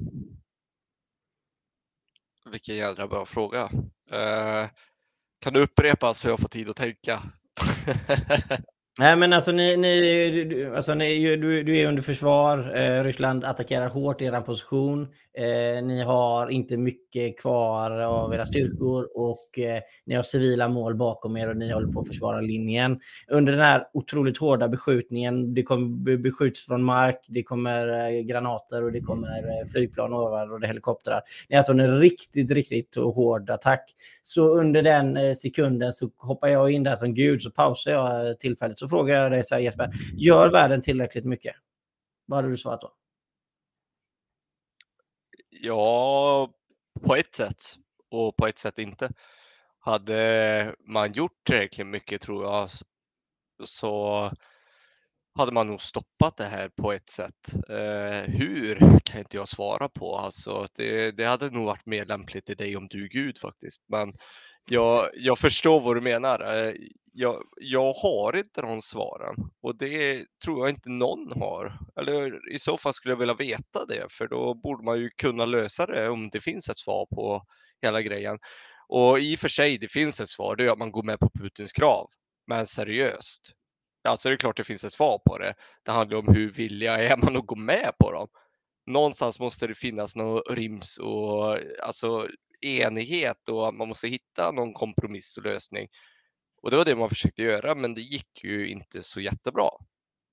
[2.50, 3.70] Vilken jädra bra fråga.
[4.10, 4.68] Eh,
[5.40, 7.22] kan du upprepa så jag får tid att tänka?
[8.98, 12.76] Nej, men alltså, ni, ni, du, alltså ni, du, du är under försvar.
[12.76, 15.08] Eh, Ryssland attackerar hårt er position.
[15.38, 20.94] Eh, ni har inte mycket kvar av era styrkor och eh, ni har civila mål
[20.94, 23.00] bakom er och ni håller på att försvara linjen.
[23.28, 28.84] Under den här otroligt hårda beskjutningen, det kommer beskjuts från mark, det kommer eh, granater
[28.84, 31.22] och det kommer eh, flygplan ovan och det helikoptrar.
[31.48, 33.94] Det är alltså en riktigt, riktigt hård attack.
[34.22, 38.28] Så under den eh, sekunden så hoppar jag in där som gud så pausar jag
[38.28, 38.78] eh, tillfället.
[38.78, 41.54] Så frågar jag dig så här Jesper, gör världen tillräckligt mycket?
[42.26, 42.90] Vad hade du svarat då?
[45.62, 46.50] Ja,
[47.06, 47.62] på ett sätt
[48.10, 49.10] och på ett sätt inte.
[49.78, 52.68] Hade man gjort tillräckligt mycket tror jag
[53.64, 54.30] så
[55.34, 57.54] hade man nog stoppat det här på ett sätt.
[57.68, 60.16] Eh, hur kan inte jag svara på.
[60.16, 63.82] Alltså, det, det hade nog varit mer lämpligt i dig om du är Gud faktiskt.
[63.88, 64.14] Men
[64.70, 66.56] jag, jag förstår vad du menar.
[66.56, 66.74] Eh,
[67.12, 71.78] jag, jag har inte de svaren och det tror jag inte någon har.
[71.96, 75.44] Eller i så fall skulle jag vilja veta det, för då borde man ju kunna
[75.44, 77.46] lösa det om det finns ett svar på
[77.82, 78.38] hela grejen.
[78.88, 81.18] Och i och för sig, det finns ett svar, det är att man går med
[81.18, 82.10] på Putins krav,
[82.46, 83.52] men seriöst.
[84.08, 85.54] Alltså det är klart det finns ett svar på det.
[85.84, 88.28] Det handlar om hur villiga är man att gå med på dem.
[88.86, 92.28] Någonstans måste det finnas någon rims och alltså
[92.60, 95.88] enighet och man måste hitta någon kompromiss och lösning.
[96.62, 99.68] Och det var det man försökte göra, men det gick ju inte så jättebra.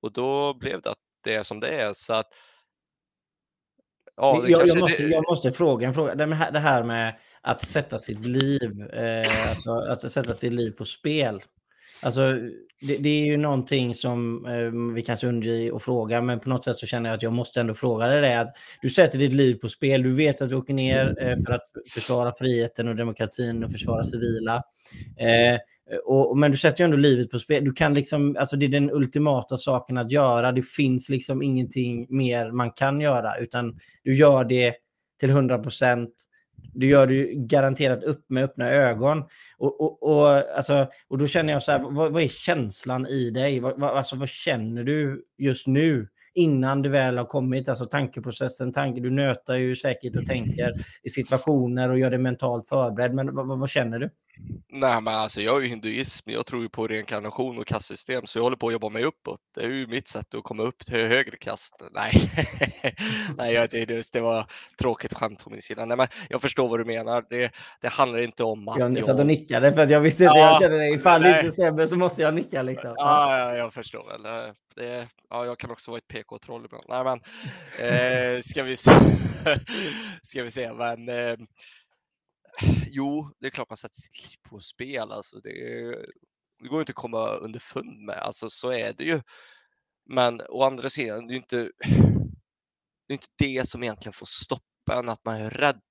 [0.02, 1.94] Och då blev det att det är som det är.
[1.94, 2.28] Så att,
[4.16, 5.10] ja, jag, jag, måste, det...
[5.10, 6.16] jag måste fråga en fråga.
[6.52, 11.42] Det här med att sätta sitt liv, eh, alltså att sätta sitt liv på spel.
[12.02, 12.34] Alltså,
[12.82, 16.64] det, det, är ju någonting som eh, vi kanske undviker att fråga, men på något
[16.64, 18.40] sätt så känner jag att jag måste ändå fråga dig det.
[18.40, 21.54] Att du sätter ditt liv på spel, du vet att du åker ner eh, för
[21.54, 21.62] att
[21.94, 24.64] försvara friheten och demokratin och försvara civila.
[25.20, 25.60] Eh,
[25.92, 27.64] Eh, och, men du sätter ju ändå livet på spel.
[27.64, 30.52] Du kan liksom, alltså det är den ultimata saken att göra.
[30.52, 34.76] Det finns liksom ingenting mer man kan göra, utan du gör det
[35.20, 36.10] till 100 procent.
[36.74, 39.24] Du gör det garanterat upp med öppna ögon.
[39.58, 43.30] Och, och, och, alltså, och då känner jag så här, vad, vad är känslan i
[43.30, 43.60] dig?
[43.60, 46.08] Vad, vad, alltså, vad känner du just nu?
[46.38, 50.72] innan du väl har kommit, alltså tankeprocessen, tanke, du nötar ju säkert och tänker
[51.04, 53.14] i situationer och gör dig mentalt förberedd.
[53.14, 54.10] Men vad, vad, vad känner du?
[54.70, 56.30] Nej, men alltså jag är ju hinduism.
[56.30, 59.40] Jag tror ju på reinkarnation och kastsystem, så jag håller på att jobba mig uppåt.
[59.56, 61.82] Det är ju mitt sätt att komma upp till högre kast.
[61.92, 62.32] Nej,
[63.38, 64.46] Nej jag, det, det var
[64.80, 65.86] tråkigt skämt på min sida.
[65.86, 67.26] Nej, men jag förstår vad du menar.
[67.30, 69.04] Det, det handlar inte om att jag...
[69.04, 70.90] satt och nickade för att jag visste inte, ja, jag kände det.
[70.90, 72.94] Ifall det inte stämmer så måste jag nicka liksom.
[72.98, 74.54] Ja, ja jag förstår väl.
[74.76, 76.86] Det, ja, jag kan också vara ett PK-troll ibland.
[76.88, 77.20] Nej, men
[77.80, 78.92] eh, ska vi se.
[80.24, 81.38] ska vi se, men eh,
[82.88, 85.12] jo, det är klart man sätter sitt liv på spel.
[85.12, 85.52] Alltså det,
[86.60, 88.18] det går inte att komma underfund med.
[88.18, 89.22] Alltså så är det ju.
[90.06, 91.58] Men å andra sidan, det är inte
[93.08, 95.82] det, är inte det som egentligen får stoppa en, att man är rädd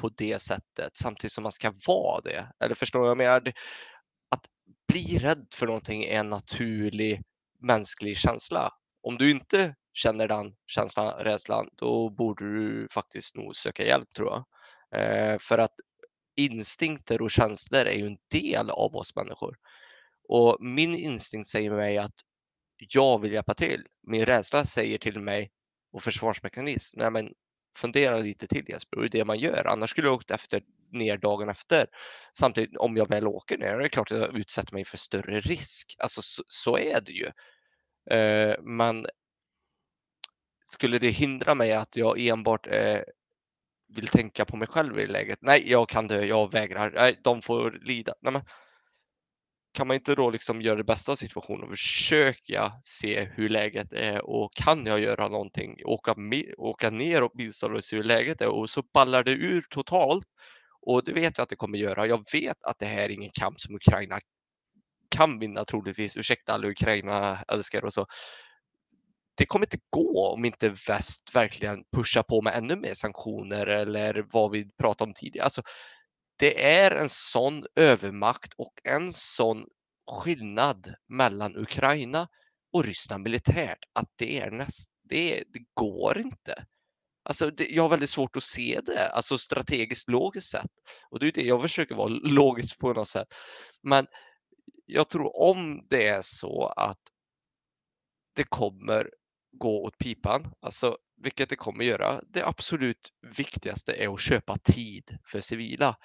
[0.00, 2.52] på det sättet samtidigt som man ska vara det.
[2.64, 3.52] Eller förstår du vad jag menar?
[4.30, 4.46] Att
[4.88, 7.22] bli rädd för någonting är en naturlig
[7.60, 8.70] mänsklig känsla.
[9.02, 14.28] Om du inte känner den känslan, rädslan, då borde du faktiskt nog söka hjälp tror
[14.28, 14.44] jag.
[15.00, 15.74] Eh, för att
[16.36, 19.56] instinkter och känslor är ju en del av oss människor.
[20.28, 22.14] Och min instinkt säger mig att
[22.78, 23.86] jag vill hjälpa till.
[24.02, 25.50] Min rädsla säger till mig
[25.92, 27.32] och försvarsmekanism, nej men
[27.76, 29.66] fundera lite till Jesper, det är det man gör.
[29.66, 30.62] Annars skulle jag åkt efter,
[30.92, 31.86] ner dagen efter.
[32.38, 35.40] Samtidigt om jag väl åker ner, det är klart att jag utsätter mig för större
[35.40, 35.96] risk.
[35.98, 37.26] Alltså så, så är det ju.
[38.12, 39.06] Uh, men
[40.64, 43.04] skulle det hindra mig att jag enbart är
[43.88, 45.38] vill tänka på mig själv i läget.
[45.42, 46.92] Nej, jag kan dö, jag vägrar.
[46.94, 48.14] Nej, de får lida.
[48.22, 48.42] Nej, men,
[49.76, 53.92] kan man inte då liksom göra det bästa av situationen och försöka se hur läget
[53.92, 55.76] är och kan jag göra någonting?
[55.84, 59.66] Åka, med, åka ner och åtminstone se hur läget är och så ballar det ur
[59.70, 60.26] totalt.
[60.80, 62.06] Och det vet jag att det kommer göra.
[62.06, 64.18] Jag vet att det här är ingen kamp som Ukraina
[65.10, 66.16] kan vinna troligtvis.
[66.16, 68.06] Ursäkta alla Ukraina älskar och så
[69.36, 74.26] det kommer inte gå om inte väst verkligen pushar på med ännu mer sanktioner eller
[74.32, 75.44] vad vi pratade om tidigare.
[75.44, 75.62] Alltså,
[76.38, 79.66] det är en sån övermakt och en sån
[80.10, 82.28] skillnad mellan Ukraina
[82.72, 86.66] och Ryssland militärt att det är näst, det, det går inte.
[87.22, 90.70] Alltså, det, jag har väldigt svårt att se det, alltså strategiskt logiskt sett.
[91.10, 93.28] Och det är det jag försöker vara logisk på något sätt.
[93.82, 94.06] Men
[94.86, 97.00] jag tror om det är så att
[98.36, 99.10] det kommer
[99.58, 102.20] gå åt pipan, alltså vilket det kommer göra.
[102.28, 105.96] Det absolut viktigaste är att köpa tid för civila.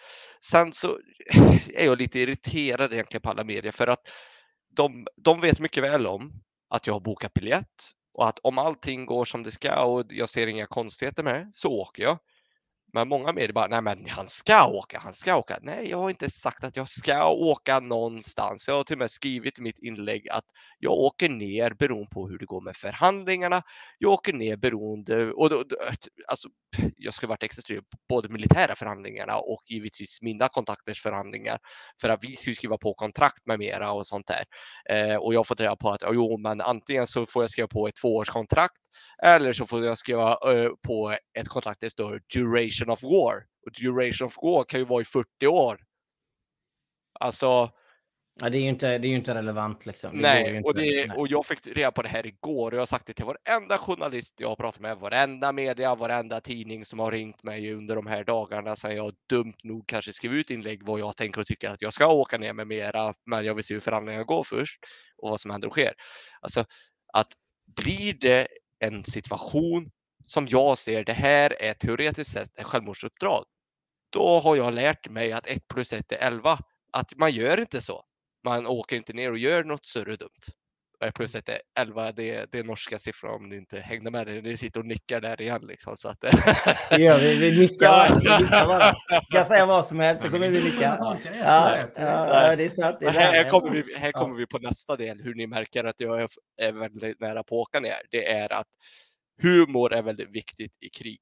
[0.44, 1.00] Sen så
[1.76, 4.08] är jag lite irriterad egentligen på alla medier för att
[4.76, 6.34] de, de vet mycket väl om
[6.70, 10.30] att jag har bokat biljett och att om allting går som det ska och jag
[10.30, 12.18] ser inga konstigheter med så åker jag.
[12.94, 15.60] Men många medier bara, nej men han ska åka, han ska åka.
[15.62, 18.68] Nej, jag har inte sagt att jag ska åka någonstans.
[18.68, 20.46] Jag har till och med skrivit i mitt inlägg att
[20.80, 23.62] jag åker ner beroende på hur det går med förhandlingarna.
[23.98, 25.64] Jag åker ner beroende, och då,
[26.28, 26.50] alltså,
[26.98, 31.58] jag ska varit extra på både militära förhandlingarna och givetvis mina kontakters förhandlingar
[32.02, 34.44] för att vi ska skriva på kontrakt med mera och sånt där.
[34.90, 37.68] Eh, och jag har fått reda på att jo, men antingen så får jag skriva
[37.68, 38.81] på ett tvåårskontrakt
[39.24, 43.36] eller så får jag skriva uh, på ett kontrakt där det står duration of war.
[43.66, 45.80] Och duration of war kan ju vara i 40 år.
[47.20, 47.72] Alltså.
[48.40, 50.12] Ja, det är ju inte, det är inte relevant liksom.
[50.14, 51.18] Nej, inte, och, det, nej.
[51.18, 53.78] och jag fick reda på det här igår och jag har sagt det till varenda
[53.78, 58.08] journalist jag har pratat med, varenda media, varenda tidning som har ringt mig under de
[58.08, 61.70] här dagarna sedan jag dumt nog kanske skrev ut inlägg vad jag tänker och tycker
[61.70, 64.80] att jag ska åka ner med mera, men jag vill se hur förhandlingarna går först
[65.18, 65.94] och vad som händer och sker.
[66.42, 66.66] Alltså
[67.14, 67.28] att
[67.76, 68.48] blir det
[68.82, 69.92] en situation
[70.24, 73.46] som jag ser det här är teoretiskt sett ett självmordsuppdrag.
[74.10, 76.60] Då har jag lärt mig att 1 plus 1 är 11.
[76.94, 78.04] Att man gör inte så.
[78.44, 80.30] Man åker inte ner och gör något större dumt.
[81.02, 84.12] 1 plus 1 är 11, det är, det är norska siffror om ni inte hängde
[84.12, 84.28] med.
[84.28, 84.42] Det.
[84.42, 85.62] Ni sitter och nickar där igen.
[85.68, 86.22] Liksom, så att,
[86.90, 87.36] det gör vi.
[87.36, 88.94] Vi nickar, vi nickar bara.
[89.10, 90.98] Jag kan säga vad som helst så kommer vi nicka.
[91.00, 91.18] Ja,
[91.96, 92.98] ja, det är sant.
[93.00, 95.84] Det är här, här, kommer vi, här kommer vi på nästa del, hur ni märker
[95.84, 98.02] att jag är väldigt nära på att åka ner.
[98.12, 98.68] Det är att
[99.42, 101.22] humor är väldigt viktigt i krig.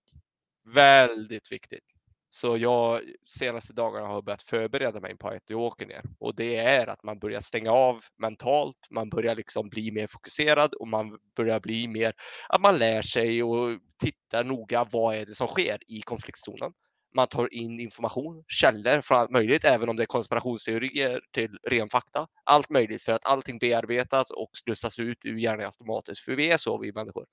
[0.76, 1.99] Väldigt viktigt.
[2.32, 6.56] Så jag senaste dagarna har börjat förbereda mig på att jag åker ner och det
[6.56, 8.78] är att man börjar stänga av mentalt.
[8.90, 12.14] Man börjar liksom bli mer fokuserad och man börjar bli mer
[12.50, 14.88] att man lär sig och tittar noga.
[14.92, 16.74] Vad är det som sker i konfliktzonen?
[17.16, 21.90] Man tar in information, källor från allt möjligt, även om det är konspirationsteorier till ren
[21.90, 22.28] fakta.
[22.44, 26.22] Allt möjligt för att allting bearbetas och slussas ut ur hjärnan automatiskt.
[26.22, 27.26] För vi är så vi människor.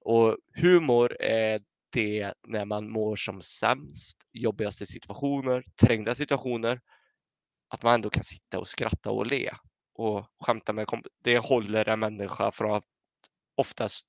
[0.00, 1.58] Och humor är
[1.92, 6.80] det när man mår som sämst, jobbigaste situationer, trängda situationer,
[7.68, 9.50] att man ändå kan sitta och skratta och le
[9.94, 10.86] och skämta med
[11.24, 12.84] Det håller en människa från att
[13.56, 14.06] oftast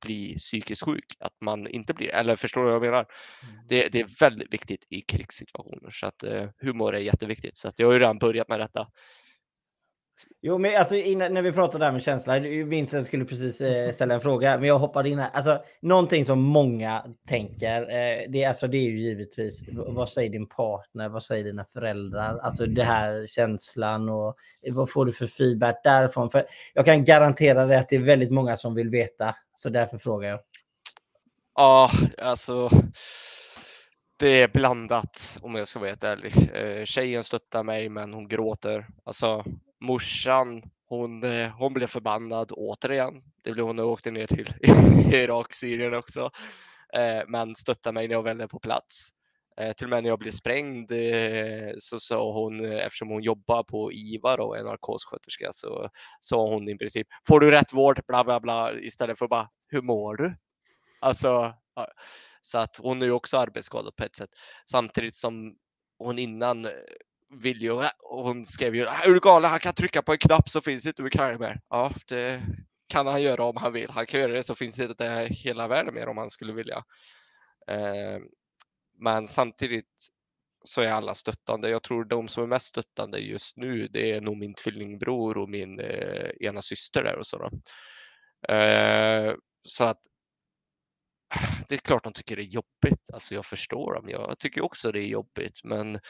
[0.00, 3.06] bli psykiskt sjuk, att man inte blir Eller förstår du vad jag menar?
[3.42, 3.66] Mm.
[3.68, 7.56] Det, det, är väldigt viktigt i krigssituationer så att eh, humor är jätteviktigt.
[7.56, 8.88] Så att jag har ju redan börjat med detta.
[10.42, 14.14] Jo, men alltså innan, när vi pratade där med känsla, Vincent skulle precis eh, ställa
[14.14, 15.30] en fråga, men jag hoppade in här.
[15.32, 20.48] Alltså, någonting som många tänker, eh, det, alltså, det är ju givetvis, vad säger din
[20.48, 22.38] partner, vad säger dina föräldrar?
[22.38, 26.30] Alltså det här känslan och eh, vad får du för feedback därifrån?
[26.30, 26.44] För
[26.74, 30.28] jag kan garantera dig att det är väldigt många som vill veta, så därför frågar
[30.28, 30.40] jag.
[31.54, 32.70] Ja, alltså
[34.20, 36.50] det är blandat om jag ska vara helt ärlig.
[36.54, 38.86] Eh, tjejen stöttar mig men hon gråter.
[39.04, 39.44] Alltså
[39.80, 43.20] morsan, hon, eh, hon blev förbannad återigen.
[43.44, 44.46] Det blev hon när jag åkte ner till
[45.14, 46.30] Irak, Syrien också.
[46.94, 49.10] Eh, men stöttade mig när jag väl är på plats.
[49.60, 53.22] Eh, till och med när jag blev sprängd eh, så sa hon, eh, eftersom hon
[53.22, 55.88] jobbar på IVA och är narkossköterska, så
[56.20, 59.82] sa hon i princip får du rätt vård, bla bla bla, istället för bara hur
[59.82, 60.36] mår du?
[61.00, 61.54] Alltså,
[62.40, 64.30] så att hon är ju också arbetsskadad på ett sätt.
[64.70, 65.56] Samtidigt som
[65.98, 66.68] hon innan
[67.30, 70.48] vill ju, och hon skrev ju, är du galen, han kan trycka på en knapp
[70.48, 71.60] så finns inte Ukraina mer.
[71.68, 72.42] Ja, det
[72.88, 73.90] kan han göra om han vill.
[73.90, 76.84] Han kan göra det så finns det inte hela världen mer om han skulle vilja.
[77.68, 78.18] Eh,
[78.98, 79.86] men samtidigt
[80.64, 81.70] så är alla stöttande.
[81.70, 85.48] Jag tror de som är mest stöttande just nu, det är nog min tvillingbror och
[85.48, 87.50] min eh, ena syster där och så.
[88.48, 90.00] Eh, så att
[91.68, 93.10] det är klart de tycker det är jobbigt.
[93.12, 94.08] Alltså jag förstår dem.
[94.08, 96.00] Jag tycker också det är jobbigt, men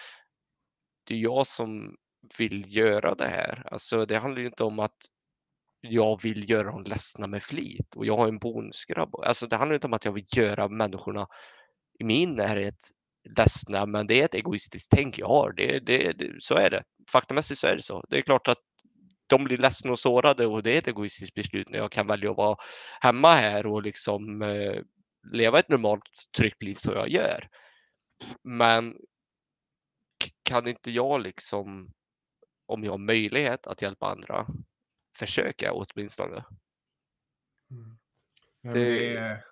[1.11, 1.97] det är jag som
[2.39, 3.63] vill göra det här.
[3.71, 4.97] Alltså det handlar ju inte om att
[5.81, 9.15] jag vill göra dem ledsna med flit och jag har en bonusgrabb.
[9.15, 11.27] Alltså det handlar inte om att jag vill göra människorna
[11.99, 12.75] i min närhet
[13.37, 15.53] ledsna, men det är ett egoistiskt tänk jag har.
[15.53, 16.83] Det, det, det, så är det.
[17.13, 18.05] Faktamässigt så är det så.
[18.09, 18.63] Det är klart att
[19.27, 22.31] de blir ledsna och sårade och det är ett egoistiskt beslut när jag kan välja
[22.31, 22.57] att vara
[23.01, 24.83] hemma här och liksom eh,
[25.33, 27.49] leva ett normalt tryggt liv som jag gör.
[28.45, 28.95] Men
[30.51, 31.93] kan inte jag liksom,
[32.67, 34.47] om jag har möjlighet att hjälpa andra,
[35.19, 36.45] försöka åtminstone.
[37.71, 37.99] Mm.
[38.63, 38.85] Det,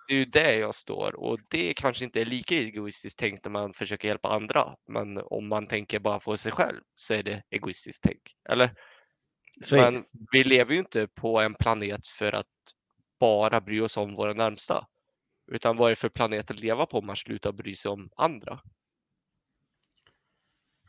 [0.07, 3.51] det är ju det jag står och det kanske inte är lika egoistiskt tänkt när
[3.51, 4.75] man försöker hjälpa andra.
[4.87, 8.35] Men om man tänker bara på sig själv så är det egoistiskt tänk.
[8.49, 8.75] Eller?
[9.71, 12.45] Men vi lever ju inte på en planet för att
[13.19, 14.87] bara bry oss om våra närmsta.
[15.51, 18.09] Utan vad är det för planet att leva på om man slutar bry sig om
[18.15, 18.59] andra?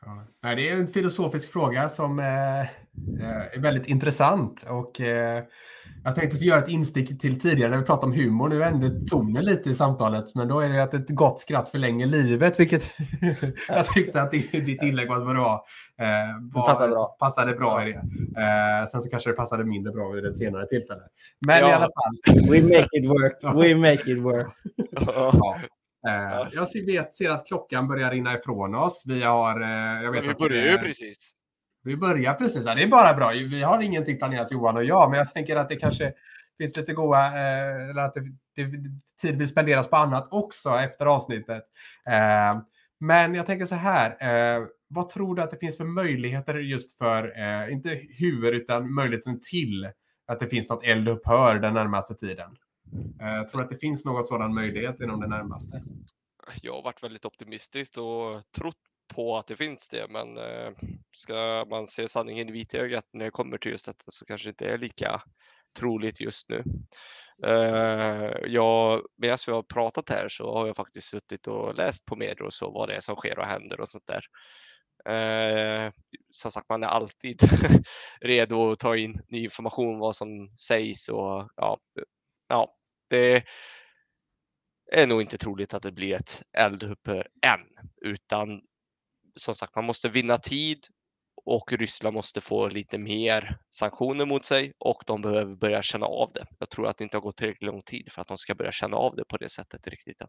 [0.07, 0.25] Ja.
[0.43, 4.67] Nej, det är en filosofisk fråga som eh, är väldigt intressant.
[4.69, 5.45] Och, eh,
[6.05, 8.49] jag tänkte göra ett instick till tidigare när vi pratade om humor.
[8.49, 12.07] Nu vände tonen lite i samtalet, men då är det att ett gott skratt förlänger
[12.07, 12.91] livet, vilket
[13.69, 15.65] jag tyckte att ditt inlägg var bra.
[15.99, 16.07] Eh,
[16.53, 17.17] var, passade bra.
[17.19, 17.99] Passade bra i det.
[18.41, 21.03] Eh, sen så kanske det passade mindre bra vid ett senare tillfälle.
[21.47, 21.71] Men ja.
[21.71, 22.49] i alla fall.
[22.51, 23.39] We make it work.
[23.43, 24.47] We make it work.
[25.07, 25.57] ja.
[26.09, 29.03] Eh, jag ser, vet, ser att klockan börjar rinna ifrån oss.
[29.07, 29.61] Vi har...
[29.61, 31.33] Eh, jag vet vi börjar ju precis.
[31.83, 32.67] Vi börjar precis.
[32.67, 33.29] Ja, det är bara bra.
[33.29, 36.13] Vi har ingenting planerat Johan och jag, men jag tänker att det kanske
[36.59, 38.21] finns lite goda, eh, eller att det,
[38.57, 38.79] det,
[39.23, 41.65] tid vill spenderas på annat också efter avsnittet.
[43.01, 44.17] Men jag tänker så här,
[44.89, 47.33] vad tror du att det finns för möjligheter just för,
[47.71, 49.91] inte hur, utan möjligheten till
[50.27, 52.57] att det finns något eldupphör den närmaste tiden?
[53.21, 55.83] Eh, tror att det finns något sådan möjlighet inom det närmaste.
[56.63, 58.77] Jag har varit väldigt optimistisk och trott
[59.15, 60.73] på att det finns det, men eh,
[61.17, 64.51] ska man se sanningen i vitögat när det kommer till just detta så kanske det
[64.51, 65.23] inte är lika
[65.79, 66.65] troligt just nu.
[67.47, 72.17] Eh, jag, medan vi har pratat här så har jag faktiskt suttit och läst på
[72.17, 74.25] medier och så vad det är som sker och händer och sånt där.
[75.05, 75.93] Eh,
[76.31, 77.41] som sagt, man är alltid
[78.21, 81.79] redo att ta in ny information, vad som sägs och ja,
[82.49, 82.77] ja,
[83.11, 83.45] det
[84.93, 87.61] är nog inte troligt att det blir ett eldupphör än,
[88.03, 88.61] utan
[89.37, 90.87] som sagt, man måste vinna tid
[91.45, 96.33] och Ryssland måste få lite mer sanktioner mot sig och de behöver börja känna av
[96.35, 96.47] det.
[96.59, 98.73] Jag tror att det inte har gått tillräckligt lång tid för att de ska börja
[98.73, 100.29] känna av det på det sättet riktigt än.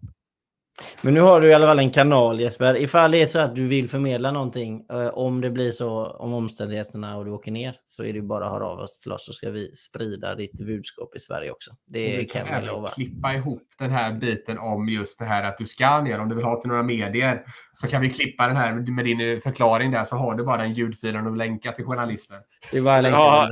[1.01, 2.77] Men nu har du i alla fall en kanal Jesper.
[2.77, 6.33] Ifall det är så att du vill förmedla någonting, eh, om det blir så om
[6.33, 9.25] omständigheterna och du åker ner, så är det bara att höra av oss till oss
[9.25, 11.71] så ska vi sprida ditt budskap i Sverige också.
[11.87, 12.87] Det vi kan, vi lova.
[12.87, 16.35] klippa ihop den här biten om just det här att du ska ner, om du
[16.35, 17.43] vill ha till några medier,
[17.73, 20.73] så kan vi klippa den här med din förklaring där så har du bara den
[20.73, 22.37] ljudfilen och länka till journalisten.
[22.71, 23.49] Det är bara ja,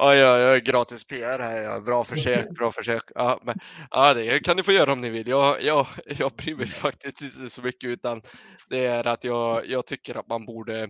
[0.00, 1.60] Oj, oj, oj, gratis PR här.
[1.60, 1.80] Ja.
[1.80, 3.02] Bra försök, bra försök.
[3.14, 3.54] Ja, men,
[3.90, 5.28] ja, det kan ni få göra om ni vill.
[5.28, 8.22] Jag, jag, jag bryr mig faktiskt inte så mycket utan
[8.68, 10.88] det är att jag, jag tycker att man borde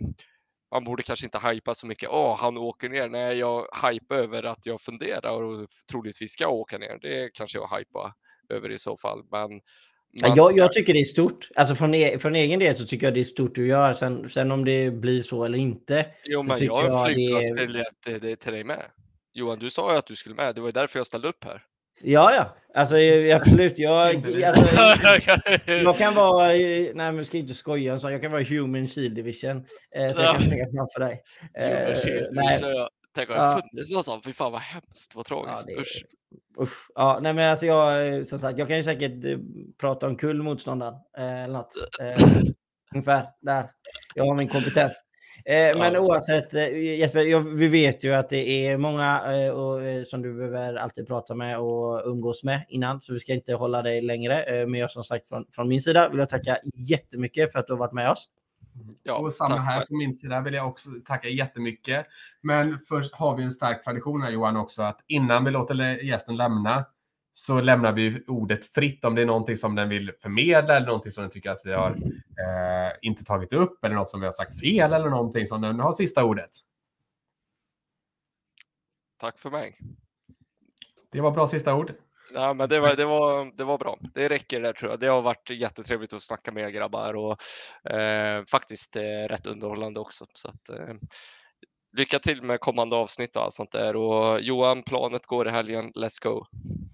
[0.71, 2.09] man borde kanske inte hypa så mycket.
[2.09, 3.09] Åh, han åker ner.
[3.09, 6.99] Nej, jag hypar över att jag funderar och troligtvis ska åka ner.
[7.03, 8.13] Det kanske jag hypar
[8.49, 9.25] över i så fall.
[9.31, 9.61] Men
[10.13, 11.49] Ja, jag, jag, tycker det är stort.
[11.55, 13.93] Alltså från, e från egen del så tycker jag det är stort du gör.
[13.93, 16.07] Sen, sen om det blir så eller inte.
[16.25, 18.19] Jo, men jag har flygplansbiljett det...
[18.19, 18.83] det till dig med.
[19.33, 20.55] Johan, du sa ju att du skulle med.
[20.55, 21.63] Det var därför jag ställde upp här.
[22.03, 22.57] Ja, ja.
[22.75, 22.97] Alltså
[23.35, 23.79] absolut.
[23.79, 24.67] Jag, alltså,
[25.73, 26.47] jag kan vara...
[26.47, 27.99] Nej, men ska inte skoja.
[27.99, 29.57] Så jag kan vara Human Shield Division.
[29.97, 31.23] Eh, så jag kan springa framför dig.
[31.59, 31.99] Eh,
[32.33, 32.61] nej.
[33.19, 33.63] Tänk om jag ja.
[33.71, 34.25] funnits någonstans.
[34.25, 35.15] Fy fan vad hemskt.
[35.15, 35.65] Vad tragiskt.
[35.69, 36.05] Ja, det, Usch.
[36.61, 36.91] Usch.
[36.95, 39.39] Ja, nej, men alltså jag, som sagt, jag kan ju säkert eh,
[39.81, 40.95] prata om kul motståndaren.
[41.19, 41.73] Eh, eller något.
[42.01, 42.29] Eh,
[42.95, 43.71] ungefär där.
[44.15, 45.05] Jag har min kompetens.
[45.45, 49.21] Eh, men oavsett, eh, Jesper, jag, vi vet ju att det är många
[49.53, 53.55] och, som du behöver alltid prata med och umgås med innan, så vi ska inte
[53.55, 54.67] hålla dig längre.
[54.67, 56.59] Men jag som sagt från, från min sida vill jag tacka
[56.89, 58.29] jättemycket för att du har varit med oss.
[59.03, 62.07] Ja, och samma här på min sida vill jag också tacka jättemycket.
[62.41, 66.37] Men först har vi en stark tradition här Johan också att innan vi låter gästen
[66.37, 66.85] lämna
[67.33, 71.13] så lämnar vi ordet fritt om det är någonting som den vill förmedla eller någonting
[71.13, 74.33] som den tycker att vi har eh, inte tagit upp eller något som vi har
[74.33, 76.51] sagt fel eller någonting som den har sista ordet.
[79.21, 79.79] Tack för mig.
[81.13, 81.93] Det var bra sista ord.
[82.35, 83.99] Ja, men det var, det, var, det var bra.
[84.15, 85.01] Det räcker där tror jag.
[85.01, 87.43] Det har varit jättetrevligt att snacka med grabbar och
[87.91, 90.27] eh, faktiskt eh, rätt underhållande också.
[90.35, 90.95] Så att, eh,
[91.97, 93.97] lycka till med kommande avsnitt och allt sånt där.
[93.97, 95.93] Och Johan, planet går i helgen.
[95.95, 96.45] Let's go!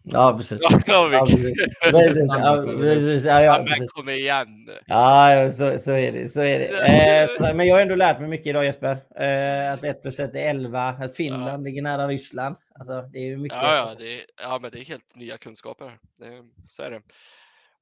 [0.02, 0.62] Ja, precis.
[0.86, 1.54] Ja, precis.
[1.92, 3.24] Ja, precis.
[3.24, 3.92] Ja, ja, precis.
[3.92, 4.70] kom igen!
[4.86, 6.28] Ja, så, så är det.
[6.28, 6.66] Så är det.
[6.66, 8.98] Eh, så, men jag har ändå lärt mig mycket idag Jesper.
[9.20, 11.64] Eh, att 1 plus 1 är 11, att Finland ja.
[11.64, 12.56] ligger nära Ryssland.
[12.78, 13.58] Alltså, det är mycket.
[13.62, 15.98] Ja, ja, det är, ja, men det är helt nya kunskaper.
[16.18, 17.00] Det, så är det.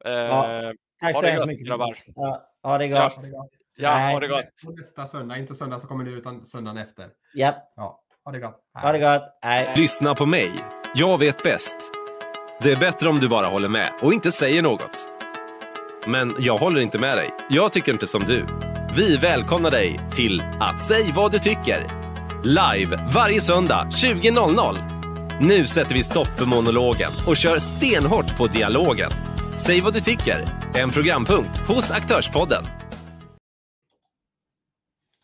[0.05, 1.67] Eh, ja, tack så hemskt mycket.
[1.67, 1.99] Grabbar.
[2.15, 3.19] Ja, ha det gott.
[3.33, 3.49] Ja,
[3.81, 4.77] ha det gott.
[4.77, 7.05] Nästa söndag, inte söndag som kommer nu utan söndagen efter.
[7.35, 7.55] Yep.
[7.77, 7.99] Ja.
[8.25, 8.61] Ha det gott.
[8.83, 9.39] Ha det gott.
[9.43, 9.73] Hej.
[9.77, 10.53] Lyssna på mig.
[10.95, 11.77] Jag vet bäst.
[12.61, 15.09] Det är bättre om du bara håller med och inte säger något.
[16.07, 17.31] Men jag håller inte med dig.
[17.51, 18.47] Jag tycker inte som du.
[18.97, 21.87] Vi välkomnar dig till att säg vad du tycker.
[22.45, 25.39] Live varje söndag 20.00.
[25.41, 29.11] Nu sätter vi stopp för monologen och kör stenhårt på dialogen.
[29.57, 30.49] Säg vad du tycker.
[30.75, 32.65] En programpunkt hos Aktörspodden.